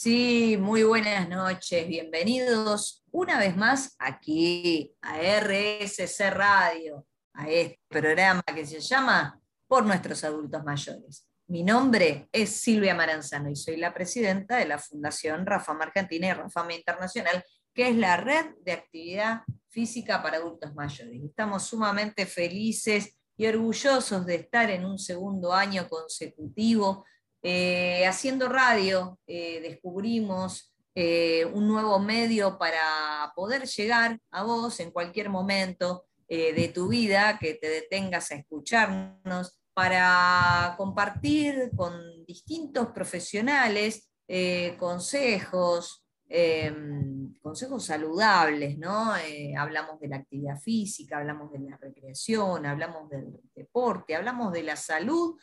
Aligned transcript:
Sí, 0.00 0.56
muy 0.60 0.84
buenas 0.84 1.28
noches, 1.28 1.88
bienvenidos 1.88 3.02
una 3.10 3.36
vez 3.36 3.56
más 3.56 3.96
aquí 3.98 4.94
a 5.02 5.18
RSC 5.40 6.30
Radio, 6.30 7.04
a 7.34 7.48
este 7.48 7.80
programa 7.88 8.40
que 8.54 8.64
se 8.64 8.78
llama 8.78 9.40
Por 9.66 9.84
nuestros 9.84 10.22
adultos 10.22 10.62
mayores. 10.62 11.26
Mi 11.48 11.64
nombre 11.64 12.28
es 12.30 12.60
Silvia 12.60 12.94
Maranzano 12.94 13.50
y 13.50 13.56
soy 13.56 13.76
la 13.76 13.92
presidenta 13.92 14.58
de 14.58 14.66
la 14.66 14.78
Fundación 14.78 15.44
Rafam 15.44 15.80
Argentina 15.82 16.28
y 16.28 16.32
Rafam 16.32 16.70
Internacional, 16.70 17.42
que 17.74 17.88
es 17.88 17.96
la 17.96 18.18
red 18.18 18.54
de 18.64 18.70
actividad 18.70 19.40
física 19.68 20.22
para 20.22 20.36
adultos 20.36 20.76
mayores. 20.76 21.24
Estamos 21.24 21.64
sumamente 21.64 22.24
felices 22.24 23.18
y 23.36 23.48
orgullosos 23.48 24.24
de 24.24 24.36
estar 24.36 24.70
en 24.70 24.84
un 24.84 24.96
segundo 25.00 25.52
año 25.52 25.88
consecutivo 25.88 27.04
eh, 27.42 28.04
haciendo 28.06 28.48
radio 28.48 29.18
eh, 29.26 29.60
descubrimos 29.62 30.74
eh, 30.94 31.44
un 31.44 31.68
nuevo 31.68 32.00
medio 32.00 32.58
para 32.58 33.32
poder 33.36 33.66
llegar 33.66 34.18
a 34.30 34.42
vos 34.42 34.80
en 34.80 34.90
cualquier 34.90 35.28
momento 35.28 36.04
de 36.30 36.70
tu 36.74 36.88
vida, 36.88 37.38
que 37.38 37.54
te 37.54 37.70
detengas 37.70 38.30
a 38.30 38.34
escucharnos, 38.34 39.58
para 39.72 40.74
compartir 40.76 41.70
con 41.74 41.94
distintos 42.26 42.88
profesionales 42.88 44.10
consejos, 44.78 46.04
em, 46.28 47.32
consejos 47.40 47.86
saludables, 47.86 48.76
¿no? 48.76 49.14
hablamos 49.56 49.98
de 50.00 50.08
la 50.08 50.16
actividad 50.16 50.60
física, 50.60 51.16
hablamos 51.16 51.50
de 51.50 51.60
la 51.60 51.78
recreación, 51.78 52.66
hablamos 52.66 53.08
del 53.08 53.40
deporte, 53.54 54.14
hablamos 54.14 54.52
de 54.52 54.64
la 54.64 54.76
salud 54.76 55.34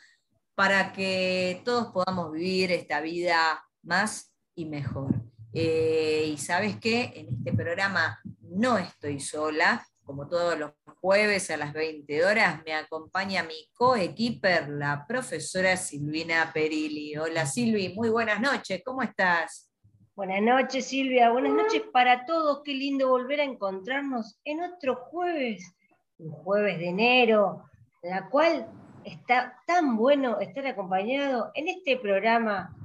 para 0.56 0.92
que 0.92 1.60
todos 1.64 1.92
podamos 1.92 2.32
vivir 2.32 2.72
esta 2.72 3.02
vida 3.02 3.62
más 3.82 4.34
y 4.54 4.64
mejor. 4.64 5.14
Eh, 5.52 6.30
y 6.32 6.38
sabes 6.38 6.76
qué, 6.80 7.12
en 7.14 7.28
este 7.28 7.52
programa 7.52 8.18
no 8.40 8.78
estoy 8.78 9.20
sola, 9.20 9.86
como 10.02 10.26
todos 10.26 10.58
los 10.58 10.72
jueves 11.00 11.50
a 11.50 11.58
las 11.58 11.74
20 11.74 12.24
horas, 12.24 12.62
me 12.64 12.72
acompaña 12.72 13.42
mi 13.42 13.68
coequiper, 13.74 14.70
la 14.70 15.04
profesora 15.06 15.76
Silvina 15.76 16.50
Perilli. 16.54 17.18
Hola 17.18 17.44
Silvi, 17.44 17.90
muy 17.94 18.08
buenas 18.08 18.40
noches, 18.40 18.80
¿cómo 18.82 19.02
estás? 19.02 19.70
Buenas 20.14 20.40
noches 20.40 20.86
Silvia, 20.86 21.32
buenas 21.32 21.52
noches 21.52 21.82
para 21.92 22.24
todos, 22.24 22.62
qué 22.64 22.72
lindo 22.72 23.08
volver 23.08 23.40
a 23.40 23.44
encontrarnos 23.44 24.40
en 24.44 24.62
otro 24.62 24.96
jueves, 24.96 25.70
un 26.16 26.30
jueves 26.30 26.78
de 26.78 26.88
enero, 26.88 27.64
en 28.00 28.10
la 28.12 28.30
cual 28.30 28.70
está 29.06 29.62
tan 29.66 29.96
bueno 29.96 30.40
estar 30.40 30.66
acompañado 30.66 31.52
en 31.54 31.68
este 31.68 31.96
programa 31.96 32.76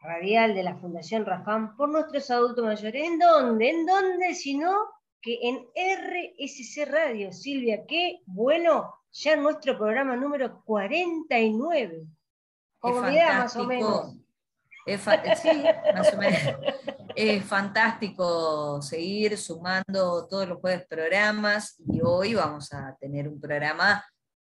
radial 0.00 0.54
de 0.54 0.62
la 0.62 0.76
Fundación 0.76 1.26
Rafam 1.26 1.76
por 1.76 1.90
nuestros 1.90 2.30
adultos 2.30 2.64
mayores. 2.64 3.06
¿En 3.06 3.18
dónde? 3.18 3.70
¿En 3.70 3.86
dónde? 3.86 4.34
Sino 4.34 4.74
que 5.20 5.38
en 5.42 5.66
RSC 5.76 6.86
Radio, 6.86 7.32
Silvia, 7.32 7.84
qué 7.86 8.20
bueno, 8.24 8.94
ya 9.12 9.36
nuestro 9.36 9.76
programa 9.76 10.16
número 10.16 10.62
49. 10.64 12.06
Como 12.80 13.02
más 13.02 13.54
o 13.56 13.64
menos. 13.64 14.16
Es 14.84 15.02
sí, 15.02 15.62
más 15.94 16.12
o 16.14 16.16
menos. 16.16 16.40
Es 17.14 17.44
fantástico 17.44 18.80
seguir 18.80 19.36
sumando 19.36 20.26
todos 20.26 20.48
los 20.48 20.58
jueves 20.58 20.86
programas 20.88 21.78
y 21.86 22.00
hoy 22.02 22.34
vamos 22.34 22.72
a 22.72 22.96
tener 22.98 23.28
un 23.28 23.38
programa 23.38 24.02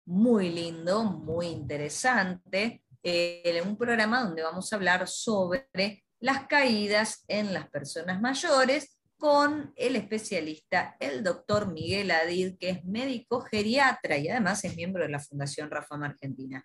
muy 0.08 0.50
lindo, 0.50 1.04
muy 1.04 1.48
interesante, 1.48 2.82
eh, 3.04 3.62
un 3.66 3.78
programa 3.78 4.24
donde 4.24 4.42
vamos 4.42 4.72
a 4.72 4.78
hablar 4.78 5.06
sobre 5.06 6.06
las 6.20 6.48
caídas 6.48 7.26
en 7.28 7.54
las 7.54 7.70
personas 7.70 8.22
mayores 8.22 8.98
con 9.18 9.74
el 9.76 9.98
especialista, 9.98 10.96
el 11.02 11.24
doctor 11.24 11.74
Miguel 11.74 12.12
Adid, 12.12 12.58
que 12.58 12.70
es 12.70 12.86
médico 12.86 13.42
geriatra 13.42 14.18
y 14.18 14.30
además 14.30 14.64
es 14.64 14.78
miembro 14.78 15.04
de 15.04 15.10
la 15.10 15.20
Fundación 15.20 15.70
Rafam 15.70 16.04
Argentina. 16.04 16.64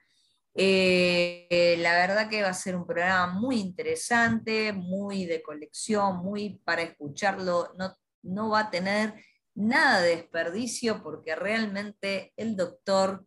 Eh, 0.55 1.77
la 1.81 1.95
verdad 1.95 2.29
que 2.29 2.43
va 2.43 2.51
a 2.51 2.55
ser 2.55 2.77
un 2.77 2.87
programa 2.87 3.33
muy 3.33 3.59
interesante, 3.59 4.73
muy 4.73 5.25
de 5.25 5.43
colección, 5.43 6.19
muy 6.19 6.61
para 6.65 6.83
escucharlo, 6.83 7.73
no, 7.77 7.97
no 8.23 8.51
va 8.51 8.61
a 8.61 8.71
tener 8.71 9.15
nada 9.55 10.01
de 10.01 10.17
desperdicio 10.17 11.03
porque 11.03 11.35
realmente 11.35 12.33
el 12.37 12.55
doctor 12.55 13.27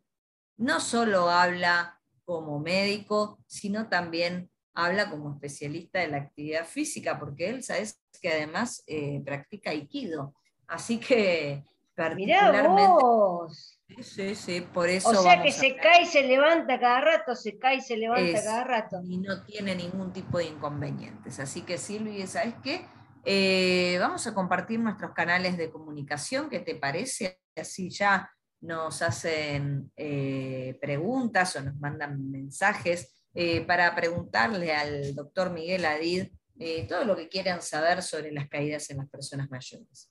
no 0.57 0.79
solo 0.79 1.29
habla 1.29 1.99
como 2.23 2.59
médico, 2.59 3.39
sino 3.47 3.87
también 3.87 4.49
habla 4.73 5.09
como 5.09 5.33
especialista 5.33 5.99
de 5.99 6.07
la 6.07 6.17
actividad 6.17 6.65
física, 6.65 7.17
porque 7.19 7.49
él, 7.49 7.63
sabes 7.63 8.01
que 8.21 8.29
además 8.29 8.83
eh, 8.87 9.21
practica 9.23 9.69
Aikido. 9.69 10.33
Así 10.67 10.99
que 10.99 11.63
particularmente... 11.95 12.87
vos. 12.87 13.79
Sí, 14.01 14.33
sí, 14.33 14.61
por 14.61 14.89
eso. 14.89 15.09
O 15.09 15.21
sea 15.21 15.41
que 15.41 15.51
se 15.51 15.77
cae 15.77 16.03
y 16.03 16.05
se 16.07 16.23
levanta 16.23 16.79
cada 16.79 17.01
rato, 17.01 17.35
se 17.35 17.57
cae 17.57 17.77
y 17.77 17.81
se 17.81 17.95
levanta 17.95 18.43
cada 18.43 18.63
rato. 18.63 18.97
Y 19.07 19.17
no 19.19 19.43
tiene 19.43 19.75
ningún 19.75 20.11
tipo 20.11 20.39
de 20.39 20.45
inconvenientes. 20.45 21.39
Así 21.39 21.61
que 21.61 21.77
Silvia, 21.77 22.25
¿sabes 22.25 22.55
qué? 22.63 22.85
Eh, 23.23 23.97
vamos 23.99 24.25
a 24.27 24.33
compartir 24.33 24.79
nuestros 24.79 25.11
canales 25.13 25.57
de 25.57 25.71
comunicación, 25.71 26.49
¿qué 26.49 26.59
te 26.59 26.75
parece? 26.75 27.39
Así 27.55 27.89
ya 27.89 28.34
nos 28.65 29.01
hacen 29.01 29.91
eh, 29.95 30.77
preguntas 30.81 31.55
o 31.55 31.61
nos 31.61 31.75
mandan 31.75 32.29
mensajes 32.31 33.23
eh, 33.33 33.61
para 33.61 33.95
preguntarle 33.95 34.73
al 34.73 35.13
doctor 35.13 35.51
Miguel 35.51 35.85
Adid 35.85 36.27
eh, 36.57 36.87
todo 36.87 37.03
lo 37.05 37.15
que 37.15 37.29
quieran 37.29 37.61
saber 37.61 38.01
sobre 38.01 38.31
las 38.31 38.49
caídas 38.49 38.89
en 38.89 38.97
las 38.97 39.07
personas 39.09 39.47
mayores. 39.49 40.09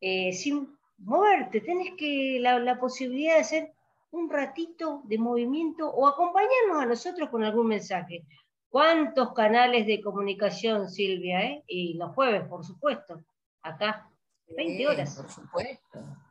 eh, 0.00 0.32
sin 0.32 0.76
moverte, 0.98 1.60
tenés 1.60 1.92
que 1.96 2.38
la, 2.40 2.58
la, 2.58 2.78
posibilidad 2.78 3.34
de 3.34 3.40
hacer 3.40 3.72
un 4.10 4.28
ratito 4.28 5.02
de 5.04 5.18
movimiento 5.18 5.88
o 5.88 6.06
acompañarnos 6.06 6.82
a 6.82 6.86
nosotros 6.86 7.28
con 7.30 7.44
algún 7.44 7.68
mensaje. 7.68 8.24
¿Cuántos 8.68 9.32
canales 9.34 9.86
de 9.86 10.00
comunicación, 10.00 10.88
Silvia? 10.88 11.42
Eh? 11.42 11.64
Y 11.68 11.94
los 11.94 12.12
jueves, 12.14 12.48
por 12.48 12.64
supuesto, 12.64 13.22
acá, 13.62 14.10
20 14.48 14.88
horas. 14.88 15.16
Por 15.16 15.30
supuesto 15.30 16.23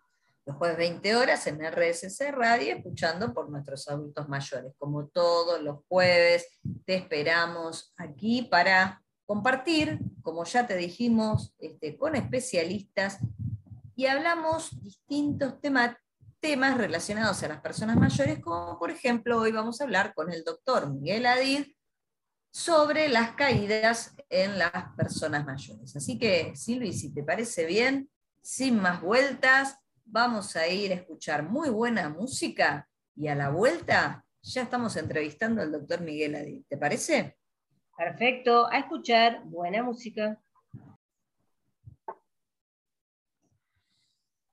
los 0.45 0.57
jueves 0.57 0.77
20 0.77 1.15
horas 1.15 1.47
en 1.47 1.61
RSC 1.63 2.31
Radio, 2.31 2.75
escuchando 2.75 3.33
por 3.33 3.49
nuestros 3.49 3.87
adultos 3.87 4.27
mayores. 4.27 4.73
Como 4.77 5.07
todos 5.07 5.61
los 5.61 5.79
jueves, 5.87 6.47
te 6.85 6.95
esperamos 6.95 7.93
aquí 7.97 8.43
para 8.43 9.01
compartir, 9.25 9.99
como 10.21 10.43
ya 10.43 10.67
te 10.67 10.75
dijimos, 10.75 11.53
este, 11.59 11.97
con 11.97 12.15
especialistas 12.15 13.19
y 13.95 14.07
hablamos 14.07 14.81
distintos 14.81 15.61
temas 15.61 15.95
temas 16.43 16.77
relacionados 16.77 17.41
a 17.41 17.47
las 17.47 17.61
personas 17.61 17.95
mayores, 17.95 18.39
como 18.39 18.77
por 18.77 18.91
ejemplo 18.91 19.39
hoy 19.39 19.53
vamos 19.53 19.79
a 19.79 19.85
hablar 19.85 20.13
con 20.13 20.29
el 20.29 20.43
doctor 20.43 20.91
Miguel 20.91 21.25
Adid 21.25 21.67
sobre 22.51 23.07
las 23.07 23.31
caídas 23.31 24.13
en 24.29 24.59
las 24.59 24.93
personas 24.97 25.45
mayores. 25.45 25.95
Así 25.95 26.19
que, 26.19 26.53
Silvi, 26.57 26.91
si 26.91 27.13
te 27.13 27.23
parece 27.23 27.65
bien, 27.65 28.09
sin 28.41 28.81
más 28.81 29.01
vueltas, 29.01 29.77
vamos 30.05 30.55
a 30.55 30.67
ir 30.67 30.91
a 30.91 30.95
escuchar 30.95 31.43
muy 31.43 31.69
buena 31.69 32.09
música 32.09 32.87
y 33.15 33.27
a 33.27 33.35
la 33.35 33.49
vuelta 33.49 34.23
ya 34.41 34.63
estamos 34.63 34.95
entrevistando 34.97 35.61
al 35.61 35.71
doctor 35.71 36.01
Miguel 36.01 36.35
Adi. 36.35 36.65
¿Te 36.67 36.77
parece? 36.77 37.37
Perfecto, 37.97 38.67
a 38.69 38.79
escuchar 38.79 39.41
buena 39.45 39.83
música. 39.83 40.39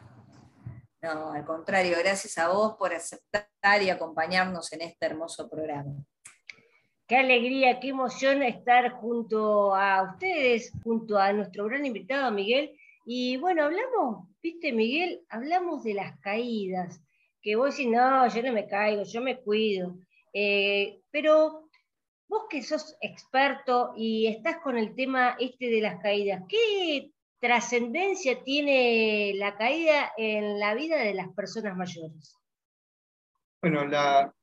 No, 1.02 1.32
al 1.34 1.46
contrario, 1.46 1.98
gracias 2.00 2.38
a 2.38 2.48
vos 2.48 2.76
por 2.80 2.94
aceptar 2.94 3.82
y 3.82 3.90
acompañarnos 3.90 4.72
en 4.72 4.82
este 4.82 5.06
hermoso 5.06 5.50
programa. 5.50 5.92
Qué 7.08 7.18
alegría, 7.18 7.80
qué 7.80 7.90
emoción 7.90 8.42
estar 8.42 8.94
junto 8.94 9.76
a 9.76 10.12
ustedes, 10.12 10.72
junto 10.84 11.20
a 11.20 11.34
nuestro 11.34 11.66
gran 11.66 11.86
invitado 11.86 12.32
Miguel. 12.32 12.76
Y 13.06 13.38
bueno, 13.38 13.66
hablamos, 13.66 14.28
viste 14.42 14.74
Miguel, 14.74 15.22
hablamos 15.30 15.84
de 15.84 15.94
las 15.94 16.20
caídas, 16.22 17.00
que 17.44 17.56
vos 17.56 17.78
decís, 17.78 17.92
no, 17.92 18.28
yo 18.28 18.42
no 18.42 18.52
me 18.52 18.68
caigo, 18.68 19.04
yo 19.04 19.22
me 19.22 19.40
cuido. 19.40 20.00
Eh, 20.34 21.02
pero 21.12 21.70
vos 22.28 22.46
que 22.50 22.64
sos 22.64 22.98
experto 23.00 23.94
y 23.96 24.26
estás 24.26 24.58
con 24.58 24.76
el 24.76 24.96
tema 24.96 25.36
este 25.40 25.68
de 25.68 25.82
las 25.82 26.02
caídas, 26.02 26.42
¿qué 26.50 27.12
trascendencia 27.40 28.42
tiene 28.44 29.34
la 29.36 29.56
caída 29.56 30.12
en 30.18 30.60
la 30.60 30.74
vida 30.74 30.98
de 30.98 31.14
las 31.14 31.30
personas 31.34 31.78
mayores? 31.78 32.36
Bueno, 33.62 33.86
las 33.86 34.34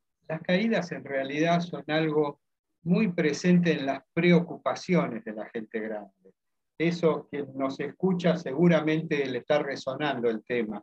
caídas 0.45 0.93
en 0.93 1.05
realidad 1.05 1.59
son 1.59 1.83
algo 1.89 2.41
muy 2.85 3.13
presente 3.13 3.73
en 3.73 3.87
las 3.87 4.03
preocupaciones 4.13 5.25
de 5.25 5.33
la 5.33 5.49
gente 5.51 5.81
grande. 5.81 6.35
Eso 6.79 7.29
que 7.31 7.45
nos 7.55 7.79
escucha 7.81 8.37
seguramente 8.37 9.25
le 9.27 9.39
está 9.39 9.61
resonando 9.61 10.29
el 10.29 10.45
tema. 10.45 10.83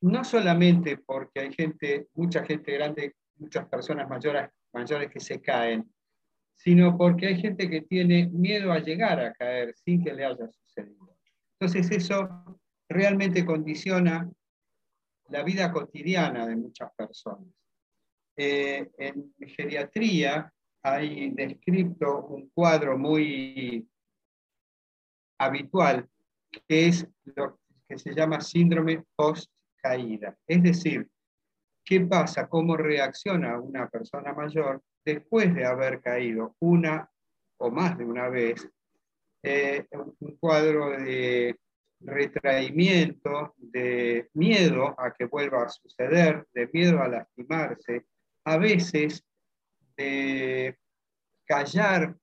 No 0.00 0.22
solamente 0.22 0.98
porque 0.98 1.40
hay 1.40 1.52
gente, 1.52 2.08
mucha 2.14 2.44
gente 2.44 2.72
grande 2.72 3.14
muchas 3.38 3.66
personas 3.68 4.08
mayores, 4.08 4.50
mayores 4.72 5.10
que 5.10 5.20
se 5.20 5.40
caen, 5.40 5.88
sino 6.56 6.96
porque 6.96 7.26
hay 7.26 7.40
gente 7.40 7.70
que 7.70 7.82
tiene 7.82 8.28
miedo 8.28 8.72
a 8.72 8.80
llegar 8.80 9.20
a 9.20 9.32
caer 9.32 9.74
sin 9.76 10.02
que 10.02 10.12
le 10.12 10.24
haya 10.24 10.48
sucedido. 10.48 11.16
Entonces 11.58 11.90
eso 11.90 12.28
realmente 12.88 13.44
condiciona 13.44 14.28
la 15.28 15.42
vida 15.42 15.72
cotidiana 15.72 16.46
de 16.46 16.56
muchas 16.56 16.90
personas. 16.94 17.48
Eh, 18.40 18.88
en 18.98 19.34
geriatría 19.48 20.52
hay 20.82 21.30
descrito 21.30 22.24
un 22.26 22.48
cuadro 22.50 22.96
muy 22.96 23.88
habitual 25.38 26.08
que 26.68 26.86
es 26.86 27.06
lo 27.24 27.58
que 27.88 27.98
se 27.98 28.14
llama 28.14 28.40
síndrome 28.40 29.04
post-caída. 29.16 30.38
Es 30.46 30.62
decir, 30.62 31.10
¿Qué 31.88 32.02
pasa? 32.02 32.50
¿Cómo 32.50 32.76
reacciona 32.76 33.58
una 33.58 33.88
persona 33.88 34.34
mayor 34.34 34.82
después 35.06 35.54
de 35.54 35.64
haber 35.64 36.02
caído 36.02 36.54
una 36.58 37.10
o 37.56 37.70
más 37.70 37.96
de 37.96 38.04
una 38.04 38.28
vez? 38.28 38.68
Eh, 39.42 39.86
un 40.20 40.36
cuadro 40.36 40.90
de 40.90 41.56
retraimiento, 42.00 43.54
de 43.56 44.28
miedo 44.34 44.94
a 45.00 45.14
que 45.14 45.24
vuelva 45.24 45.62
a 45.62 45.70
suceder, 45.70 46.46
de 46.52 46.68
miedo 46.74 47.00
a 47.00 47.08
lastimarse, 47.08 48.04
a 48.48 48.56
veces 48.56 49.22
de 49.96 50.78
callar 51.46 52.16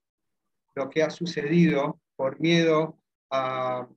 lo 0.74 0.90
que 0.90 1.04
ha 1.04 1.12
sucedido 1.12 2.02
por 2.16 2.40
miedo 2.40 2.98
a, 3.32 3.88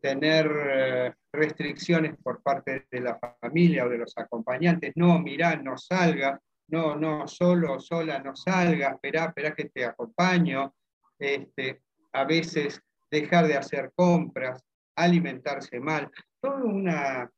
tener 0.00 0.46
eh, 0.70 1.14
restricciones 1.32 2.16
por 2.22 2.42
parte 2.42 2.86
de 2.90 3.00
la 3.00 3.18
familia 3.40 3.86
o 3.86 3.88
de 3.88 3.98
los 3.98 4.12
acompañantes. 4.16 4.92
No, 4.96 5.18
mirá, 5.18 5.56
no 5.56 5.76
salga, 5.76 6.38
no, 6.68 6.94
no, 6.94 7.26
solo, 7.26 7.80
sola, 7.80 8.18
no 8.20 8.36
salga, 8.36 8.90
espera, 8.90 9.26
espera 9.26 9.54
que 9.54 9.70
te 9.70 9.84
acompaño. 9.84 10.74
Este, 11.18 11.82
a 12.12 12.24
veces 12.24 12.80
dejar 13.10 13.46
de 13.46 13.56
hacer 13.56 13.92
compras, 13.94 14.62
alimentarse 14.96 15.80
mal, 15.80 16.10
toda 16.40 16.64
una, 16.64 17.30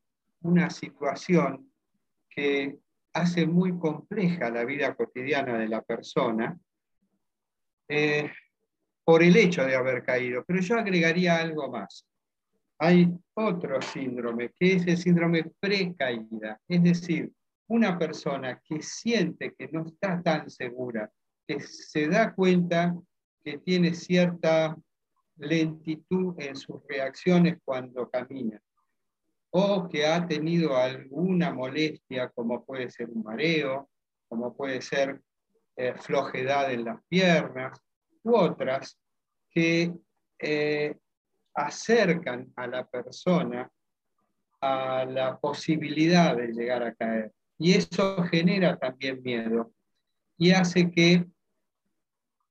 una 0.42 0.70
situación 0.70 1.70
que 2.28 2.78
hace 3.14 3.46
muy 3.46 3.78
compleja 3.78 4.50
la 4.50 4.64
vida 4.64 4.94
cotidiana 4.94 5.58
de 5.58 5.68
la 5.68 5.82
persona. 5.82 6.58
Eh, 7.88 8.30
por 9.04 9.22
el 9.22 9.36
hecho 9.36 9.64
de 9.64 9.76
haber 9.76 10.02
caído. 10.02 10.44
Pero 10.46 10.60
yo 10.60 10.78
agregaría 10.78 11.36
algo 11.36 11.70
más. 11.70 12.06
Hay 12.78 13.08
otro 13.34 13.80
síndrome, 13.80 14.50
que 14.58 14.74
es 14.74 14.86
el 14.86 14.96
síndrome 14.96 15.44
precaída. 15.60 16.60
Es 16.66 16.82
decir, 16.82 17.30
una 17.68 17.98
persona 17.98 18.60
que 18.64 18.82
siente 18.82 19.54
que 19.56 19.68
no 19.68 19.86
está 19.86 20.20
tan 20.22 20.50
segura, 20.50 21.10
que 21.46 21.60
se 21.60 22.08
da 22.08 22.34
cuenta 22.34 22.94
que 23.44 23.58
tiene 23.58 23.94
cierta 23.94 24.76
lentitud 25.36 26.34
en 26.38 26.56
sus 26.56 26.82
reacciones 26.88 27.58
cuando 27.64 28.08
camina, 28.08 28.60
o 29.56 29.88
que 29.88 30.04
ha 30.04 30.26
tenido 30.26 30.76
alguna 30.76 31.54
molestia, 31.54 32.28
como 32.30 32.64
puede 32.64 32.90
ser 32.90 33.08
un 33.08 33.22
mareo, 33.22 33.88
como 34.28 34.56
puede 34.56 34.82
ser 34.82 35.22
eh, 35.76 35.94
flojedad 35.94 36.72
en 36.72 36.84
las 36.84 37.00
piernas, 37.08 37.80
u 38.24 38.34
otras 38.34 38.98
que 39.52 39.94
eh, 40.40 40.96
acercan 41.54 42.52
a 42.56 42.66
la 42.66 42.84
persona 42.84 43.70
a 44.60 45.04
la 45.04 45.38
posibilidad 45.38 46.36
de 46.36 46.48
llegar 46.48 46.82
a 46.82 46.94
caer. 46.94 47.32
Y 47.56 47.74
eso 47.74 48.24
genera 48.24 48.76
también 48.76 49.22
miedo 49.22 49.72
y 50.36 50.50
hace 50.50 50.90
que 50.90 51.24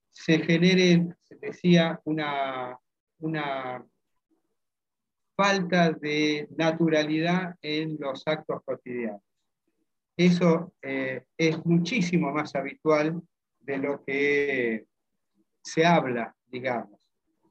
se 0.09 0.39
genere, 0.39 1.13
se 1.23 1.35
decía, 1.35 1.99
una, 2.05 2.79
una 3.19 3.85
falta 5.35 5.91
de 5.91 6.47
naturalidad 6.55 7.55
en 7.61 7.97
los 7.99 8.23
actos 8.25 8.61
cotidianos. 8.63 9.21
Eso 10.15 10.73
eh, 10.81 11.23
es 11.37 11.65
muchísimo 11.65 12.31
más 12.31 12.55
habitual 12.55 13.21
de 13.59 13.77
lo 13.77 14.03
que 14.03 14.85
se 15.63 15.85
habla, 15.85 16.35
digamos. 16.47 16.99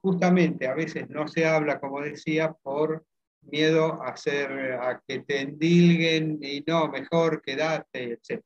Justamente 0.00 0.68
a 0.68 0.74
veces 0.74 1.08
no 1.08 1.26
se 1.26 1.44
habla, 1.44 1.80
como 1.80 2.00
decía, 2.00 2.52
por 2.62 3.04
miedo 3.42 4.00
a, 4.02 4.10
hacer, 4.10 4.74
a 4.74 5.02
que 5.06 5.20
te 5.20 5.40
endilguen 5.40 6.38
y 6.40 6.62
no, 6.66 6.88
mejor 6.88 7.42
quedate, 7.42 8.12
etc. 8.12 8.44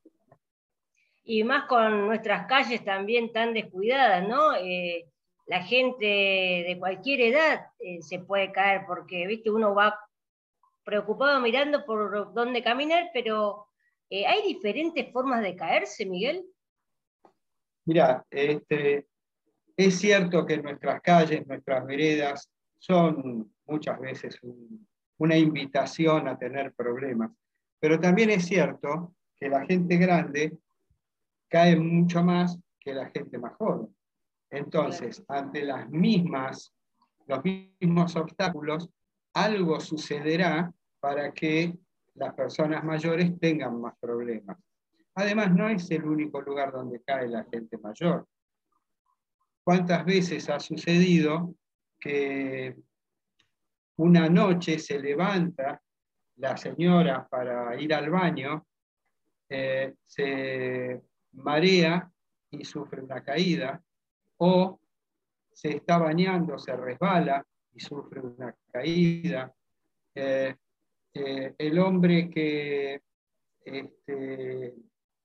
Y 1.25 1.45
más 1.45 1.67
con 1.67 2.07
nuestras 2.07 2.47
calles 2.47 2.85
también 2.85 3.33
tan 3.33 3.53
descuidadas, 3.53 4.27
¿no? 4.27 4.55
Eh, 4.55 5.07
la 5.47 5.63
gente 5.63 6.05
de 6.05 6.77
cualquier 6.79 7.21
edad 7.21 7.67
eh, 7.79 8.03
se 8.03 8.19
puede 8.19 8.53
caer 8.53 8.83
porque, 8.87 9.27
viste, 9.27 9.51
uno 9.51 9.75
va 9.75 9.99
preocupado 10.85 11.41
mirando 11.41 11.85
por 11.85 12.33
dónde 12.33 12.63
caminar, 12.63 13.11
pero 13.13 13.67
eh, 14.11 14.27
¿hay 14.27 14.43
diferentes 14.47 15.11
formas 15.13 15.43
de 15.43 15.57
caerse, 15.57 16.07
Miguel? 16.07 16.45
Mira, 17.85 18.25
este, 18.31 19.07
es 19.77 19.99
cierto 19.99 20.45
que 20.45 20.59
nuestras 20.59 21.01
calles, 21.01 21.47
nuestras 21.47 21.87
veredas 21.87 22.51
son 22.79 23.53
muchas 23.67 24.01
veces 24.01 24.39
una 25.19 25.37
invitación 25.37 26.29
a 26.29 26.39
tener 26.39 26.73
problemas, 26.75 27.31
pero 27.79 27.99
también 27.99 28.31
es 28.31 28.47
cierto 28.47 29.15
que 29.37 29.49
la 29.49 29.65
gente 29.65 29.97
grande 29.97 30.57
cae 31.49 31.77
mucho 31.77 32.23
más 32.23 32.59
que 32.81 32.95
la 32.95 33.09
gente 33.11 33.39
más 33.39 33.55
joven. 33.57 33.95
Entonces, 34.51 35.23
ante 35.29 35.63
las 35.63 35.89
mismas, 35.91 36.73
los 37.27 37.43
mismos 37.45 38.17
obstáculos, 38.17 38.89
algo 39.35 39.81
sucederá 39.81 40.73
para 41.01 41.33
que 41.33 41.77
las 42.15 42.35
personas 42.35 42.83
mayores 42.85 43.39
tengan 43.39 43.81
más 43.81 43.95
problemas. 44.01 44.59
Además, 45.15 45.53
no 45.53 45.69
es 45.69 45.91
el 45.91 46.05
único 46.05 46.41
lugar 46.41 46.73
donde 46.73 47.03
cae 47.03 47.29
la 47.29 47.45
gente 47.45 47.79
mayor. 47.79 48.27
¿Cuántas 49.65 50.05
veces 50.05 50.49
ha 50.49 50.61
sucedido 50.61 51.55
que 51.99 52.77
una 53.97 54.29
noche 54.29 54.79
se 54.79 54.99
levanta 54.99 55.81
la 56.37 56.57
señora 56.57 57.27
para 57.29 57.81
ir 57.81 57.95
al 57.95 58.11
baño, 58.11 58.67
eh, 59.49 59.95
se 60.05 61.03
marea 61.33 62.11
y 62.51 62.65
sufre 62.65 63.03
una 63.03 63.23
caída, 63.23 63.83
o 64.39 64.81
se 65.53 65.77
está 65.77 65.99
bañando, 65.99 66.59
se 66.59 66.77
resbala 66.77 67.45
y 67.73 67.81
sufre 67.81 68.21
una 68.21 68.55
caída. 68.71 69.53
Eh, 70.15 70.55
eh, 71.15 71.55
el 71.57 71.79
hombre 71.79 72.29
que 72.29 73.01
este, 73.65 74.75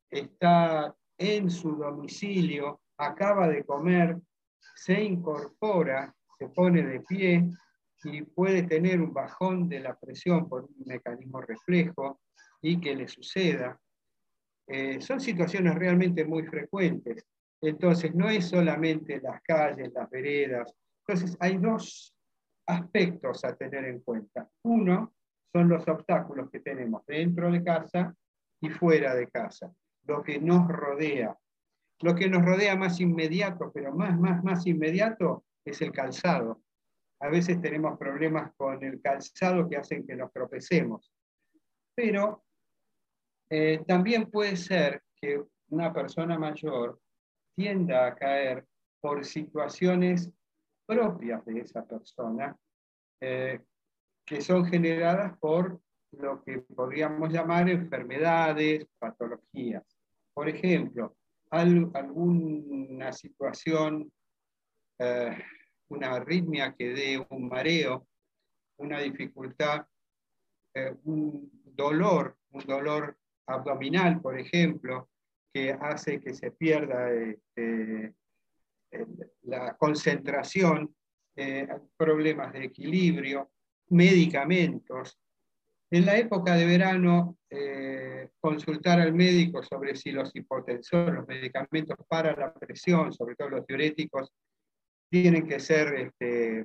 está 0.10 0.96
en 1.18 1.50
su 1.50 1.76
domicilio, 1.76 2.82
acaba 2.98 3.48
de 3.48 3.64
comer, 3.64 4.18
se 4.76 5.04
incorpora, 5.04 6.14
se 6.38 6.48
pone 6.48 6.84
de 6.84 7.02
pie 7.02 7.50
y 8.04 8.24
puede 8.24 8.64
tener 8.64 9.02
un 9.02 9.14
bajón 9.14 9.70
de 9.70 9.80
la 9.80 9.96
presión 9.96 10.48
por 10.50 10.64
un 10.64 10.86
mecanismo 10.86 11.42
reflejo 11.42 12.22
y 12.62 12.80
que 12.80 12.96
le 12.96 13.08
suceda. 13.08 13.80
Eh, 14.68 15.02
son 15.02 15.20
situaciones 15.20 15.76
realmente 15.76 16.26
muy 16.26 16.44
frecuentes. 16.44 17.26
Entonces, 17.62 18.14
no 18.16 18.30
es 18.30 18.50
solamente 18.50 19.22
las 19.22 19.42
calles, 19.44 19.92
las 19.94 20.10
veredas. 20.10 20.74
Entonces, 21.06 21.38
hay 21.40 21.58
dos 21.58 22.16
aspectos 22.66 23.44
a 23.46 23.56
tener 23.56 23.86
en 23.86 24.00
cuenta. 24.02 24.50
Uno 24.64 25.14
son 25.54 25.70
los 25.70 25.88
obstáculos 25.88 26.50
que 26.50 26.60
tenemos 26.60 27.06
dentro 27.06 27.52
de 27.52 27.64
casa 27.64 28.16
y 28.62 28.70
fuera 28.70 29.14
de 29.14 29.28
casa, 29.28 29.72
lo 30.08 30.24
que 30.24 30.40
nos 30.40 30.68
rodea. 30.68 31.38
Lo 32.02 32.16
que 32.16 32.30
nos 32.30 32.44
rodea 32.44 32.76
más 32.76 33.00
inmediato, 33.00 33.72
pero 33.72 33.94
más, 33.94 34.18
más, 34.20 34.44
más 34.44 34.66
inmediato, 34.66 35.46
es 35.64 35.82
el 35.82 35.92
calzado. 35.92 36.62
A 37.20 37.30
veces 37.30 37.62
tenemos 37.62 38.00
problemas 38.00 38.52
con 38.56 38.84
el 38.84 39.00
calzado 39.02 39.70
que 39.70 39.78
hacen 39.78 40.08
que 40.08 40.16
nos 40.16 40.32
tropecemos. 40.32 41.14
Pero 41.94 42.44
eh, 43.50 43.84
también 43.86 44.32
puede 44.32 44.56
ser 44.56 45.04
que 45.16 45.44
una 45.70 45.94
persona 45.94 46.40
mayor 46.40 47.01
tienda 47.62 48.08
a 48.08 48.16
caer 48.16 48.66
por 49.00 49.24
situaciones 49.24 50.32
propias 50.88 51.46
de 51.46 51.60
esa 51.60 51.86
persona, 51.86 52.58
eh, 53.22 53.60
que 54.26 54.42
son 54.42 54.66
generadas 54.66 55.38
por 55.38 55.80
lo 56.14 56.44
que 56.44 56.58
podríamos 56.60 57.32
llamar 57.32 57.70
enfermedades, 57.70 58.88
patologías. 58.98 59.84
Por 60.34 60.50
ejemplo, 60.50 61.16
alguna 61.52 63.14
situación, 63.14 64.12
eh, 64.98 65.38
una 65.90 66.16
arritmia 66.16 66.74
que 66.76 66.90
dé 66.94 67.28
un 67.30 67.48
mareo, 67.48 68.08
una 68.78 69.00
dificultad, 69.00 69.86
eh, 70.74 70.96
un 71.04 71.48
dolor, 71.64 72.38
un 72.54 72.66
dolor 72.66 73.18
abdominal, 73.46 74.20
por 74.20 74.40
ejemplo, 74.40 75.11
que 75.54 75.72
hace 75.72 76.20
que 76.20 76.34
se 76.34 76.52
pierda 76.52 77.12
este, 77.12 78.14
la 79.44 79.76
concentración, 79.78 80.96
eh, 81.36 81.68
problemas 81.98 82.54
de 82.54 82.66
equilibrio, 82.66 83.52
medicamentos. 83.90 85.18
En 85.90 86.06
la 86.06 86.18
época 86.18 86.56
de 86.56 86.66
verano, 86.66 87.38
eh, 87.50 88.30
consultar 88.40 89.00
al 89.00 89.14
médico 89.14 89.62
sobre 89.62 89.96
si 89.96 90.12
los 90.12 90.34
hipotensores, 90.34 91.16
los 91.16 91.28
medicamentos 91.28 91.98
para 92.08 92.36
la 92.36 92.54
presión, 92.54 93.12
sobre 93.12 93.36
todo 93.36 93.50
los 93.50 93.68
diuréticos, 93.68 94.32
tienen 95.10 95.46
que 95.46 95.60
ser 95.60 95.94
este, 95.96 96.60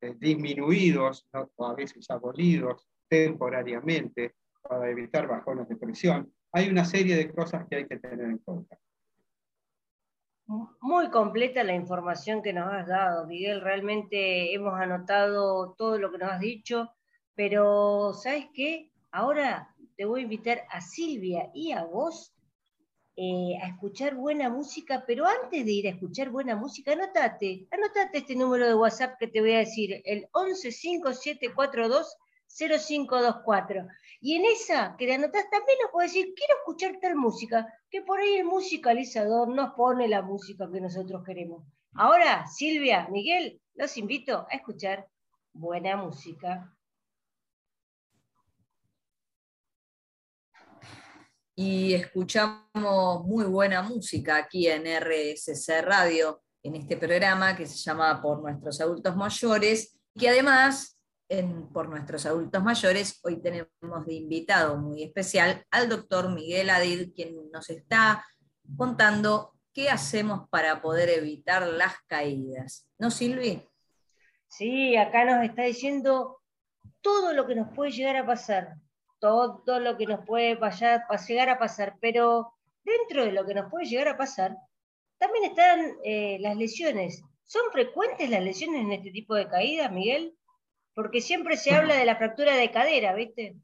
eh, 0.00 0.14
disminuidos 0.18 1.26
o 1.56 1.66
a 1.66 1.74
veces 1.74 2.08
abolidos 2.10 2.88
temporariamente 3.08 4.34
para 4.62 4.90
evitar 4.90 5.26
bajones 5.26 5.68
de 5.68 5.76
presión 5.76 6.32
hay 6.52 6.68
una 6.68 6.84
serie 6.84 7.16
de 7.16 7.32
cosas 7.32 7.66
que 7.68 7.76
hay 7.76 7.86
que 7.86 7.98
tener 7.98 8.20
en 8.20 8.38
cuenta. 8.38 8.78
Muy 10.80 11.08
completa 11.10 11.64
la 11.64 11.74
información 11.74 12.42
que 12.42 12.52
nos 12.52 12.70
has 12.70 12.86
dado, 12.86 13.26
Miguel. 13.26 13.62
Realmente 13.62 14.52
hemos 14.52 14.74
anotado 14.74 15.74
todo 15.78 15.98
lo 15.98 16.12
que 16.12 16.18
nos 16.18 16.30
has 16.30 16.40
dicho, 16.40 16.90
pero 17.34 18.12
¿sabes 18.12 18.46
qué? 18.52 18.90
Ahora 19.10 19.74
te 19.96 20.04
voy 20.04 20.20
a 20.20 20.24
invitar 20.24 20.62
a 20.70 20.80
Silvia 20.82 21.50
y 21.54 21.72
a 21.72 21.84
vos 21.84 22.34
eh, 23.16 23.56
a 23.62 23.68
escuchar 23.68 24.14
buena 24.14 24.50
música, 24.50 25.04
pero 25.06 25.26
antes 25.26 25.64
de 25.64 25.72
ir 25.72 25.86
a 25.86 25.90
escuchar 25.90 26.30
buena 26.30 26.56
música, 26.56 26.92
anotate, 26.92 27.66
anotate 27.70 28.18
este 28.18 28.34
número 28.34 28.66
de 28.66 28.74
WhatsApp 28.74 29.18
que 29.18 29.28
te 29.28 29.40
voy 29.40 29.52
a 29.52 29.58
decir, 29.58 30.02
el 30.04 30.28
115742 30.32 32.16
0524. 32.56 33.86
Y 34.20 34.36
en 34.36 34.44
esa 34.44 34.94
que 34.96 35.06
le 35.06 35.14
anotás 35.14 35.48
también 35.50 35.78
nos 35.82 35.90
puede 35.90 36.08
decir, 36.08 36.32
quiero 36.36 36.54
escuchar 36.58 36.98
tal 37.00 37.16
música, 37.16 37.66
que 37.90 38.02
por 38.02 38.20
ahí 38.20 38.34
el 38.34 38.44
musicalizador 38.44 39.48
nos 39.48 39.74
pone 39.74 40.08
la 40.08 40.22
música 40.22 40.70
que 40.70 40.80
nosotros 40.80 41.22
queremos. 41.24 41.64
Ahora, 41.94 42.46
Silvia, 42.46 43.08
Miguel, 43.10 43.60
los 43.74 43.96
invito 43.96 44.46
a 44.50 44.54
escuchar 44.54 45.06
buena 45.52 45.96
música. 45.96 46.74
Y 51.54 51.94
escuchamos 51.94 53.24
muy 53.26 53.44
buena 53.44 53.82
música 53.82 54.36
aquí 54.36 54.68
en 54.68 54.84
RSC 54.86 55.82
Radio, 55.82 56.42
en 56.62 56.76
este 56.76 56.96
programa 56.96 57.54
que 57.54 57.66
se 57.66 57.76
llama 57.76 58.22
Por 58.22 58.40
nuestros 58.40 58.80
adultos 58.80 59.14
mayores, 59.16 59.98
que 60.18 60.28
además 60.28 60.98
por 61.72 61.88
nuestros 61.88 62.26
adultos 62.26 62.62
mayores, 62.62 63.18
hoy 63.22 63.40
tenemos 63.40 63.70
de 64.06 64.14
invitado 64.14 64.76
muy 64.76 65.02
especial 65.02 65.64
al 65.70 65.88
doctor 65.88 66.30
Miguel 66.30 66.68
Adil, 66.68 67.12
quien 67.14 67.50
nos 67.50 67.70
está 67.70 68.26
contando 68.76 69.54
qué 69.72 69.88
hacemos 69.88 70.46
para 70.50 70.82
poder 70.82 71.08
evitar 71.08 71.66
las 71.66 71.94
caídas. 72.06 72.86
¿No, 72.98 73.10
Silvi? 73.10 73.66
Sí, 74.46 74.94
acá 74.96 75.24
nos 75.24 75.42
está 75.42 75.62
diciendo 75.62 76.42
todo 77.00 77.32
lo 77.32 77.46
que 77.46 77.54
nos 77.54 77.74
puede 77.74 77.92
llegar 77.92 78.16
a 78.16 78.26
pasar, 78.26 78.74
todo 79.18 79.80
lo 79.80 79.96
que 79.96 80.06
nos 80.06 80.26
puede 80.26 80.58
llegar 81.26 81.48
a 81.48 81.58
pasar, 81.58 81.96
pero 81.98 82.52
dentro 82.84 83.24
de 83.24 83.32
lo 83.32 83.46
que 83.46 83.54
nos 83.54 83.70
puede 83.70 83.86
llegar 83.86 84.08
a 84.08 84.18
pasar, 84.18 84.54
también 85.16 85.46
están 85.46 85.96
eh, 86.04 86.36
las 86.40 86.56
lesiones. 86.56 87.22
¿Son 87.44 87.62
frecuentes 87.72 88.28
las 88.28 88.42
lesiones 88.42 88.82
en 88.82 88.92
este 88.92 89.10
tipo 89.10 89.34
de 89.34 89.48
caídas, 89.48 89.90
Miguel? 89.90 90.36
Porque 90.94 91.20
siempre 91.20 91.56
se 91.56 91.74
habla 91.74 91.96
de 91.96 92.04
la 92.04 92.16
fractura 92.16 92.54
de 92.56 92.70
cadera, 92.70 93.14
¿viste? 93.14 93.56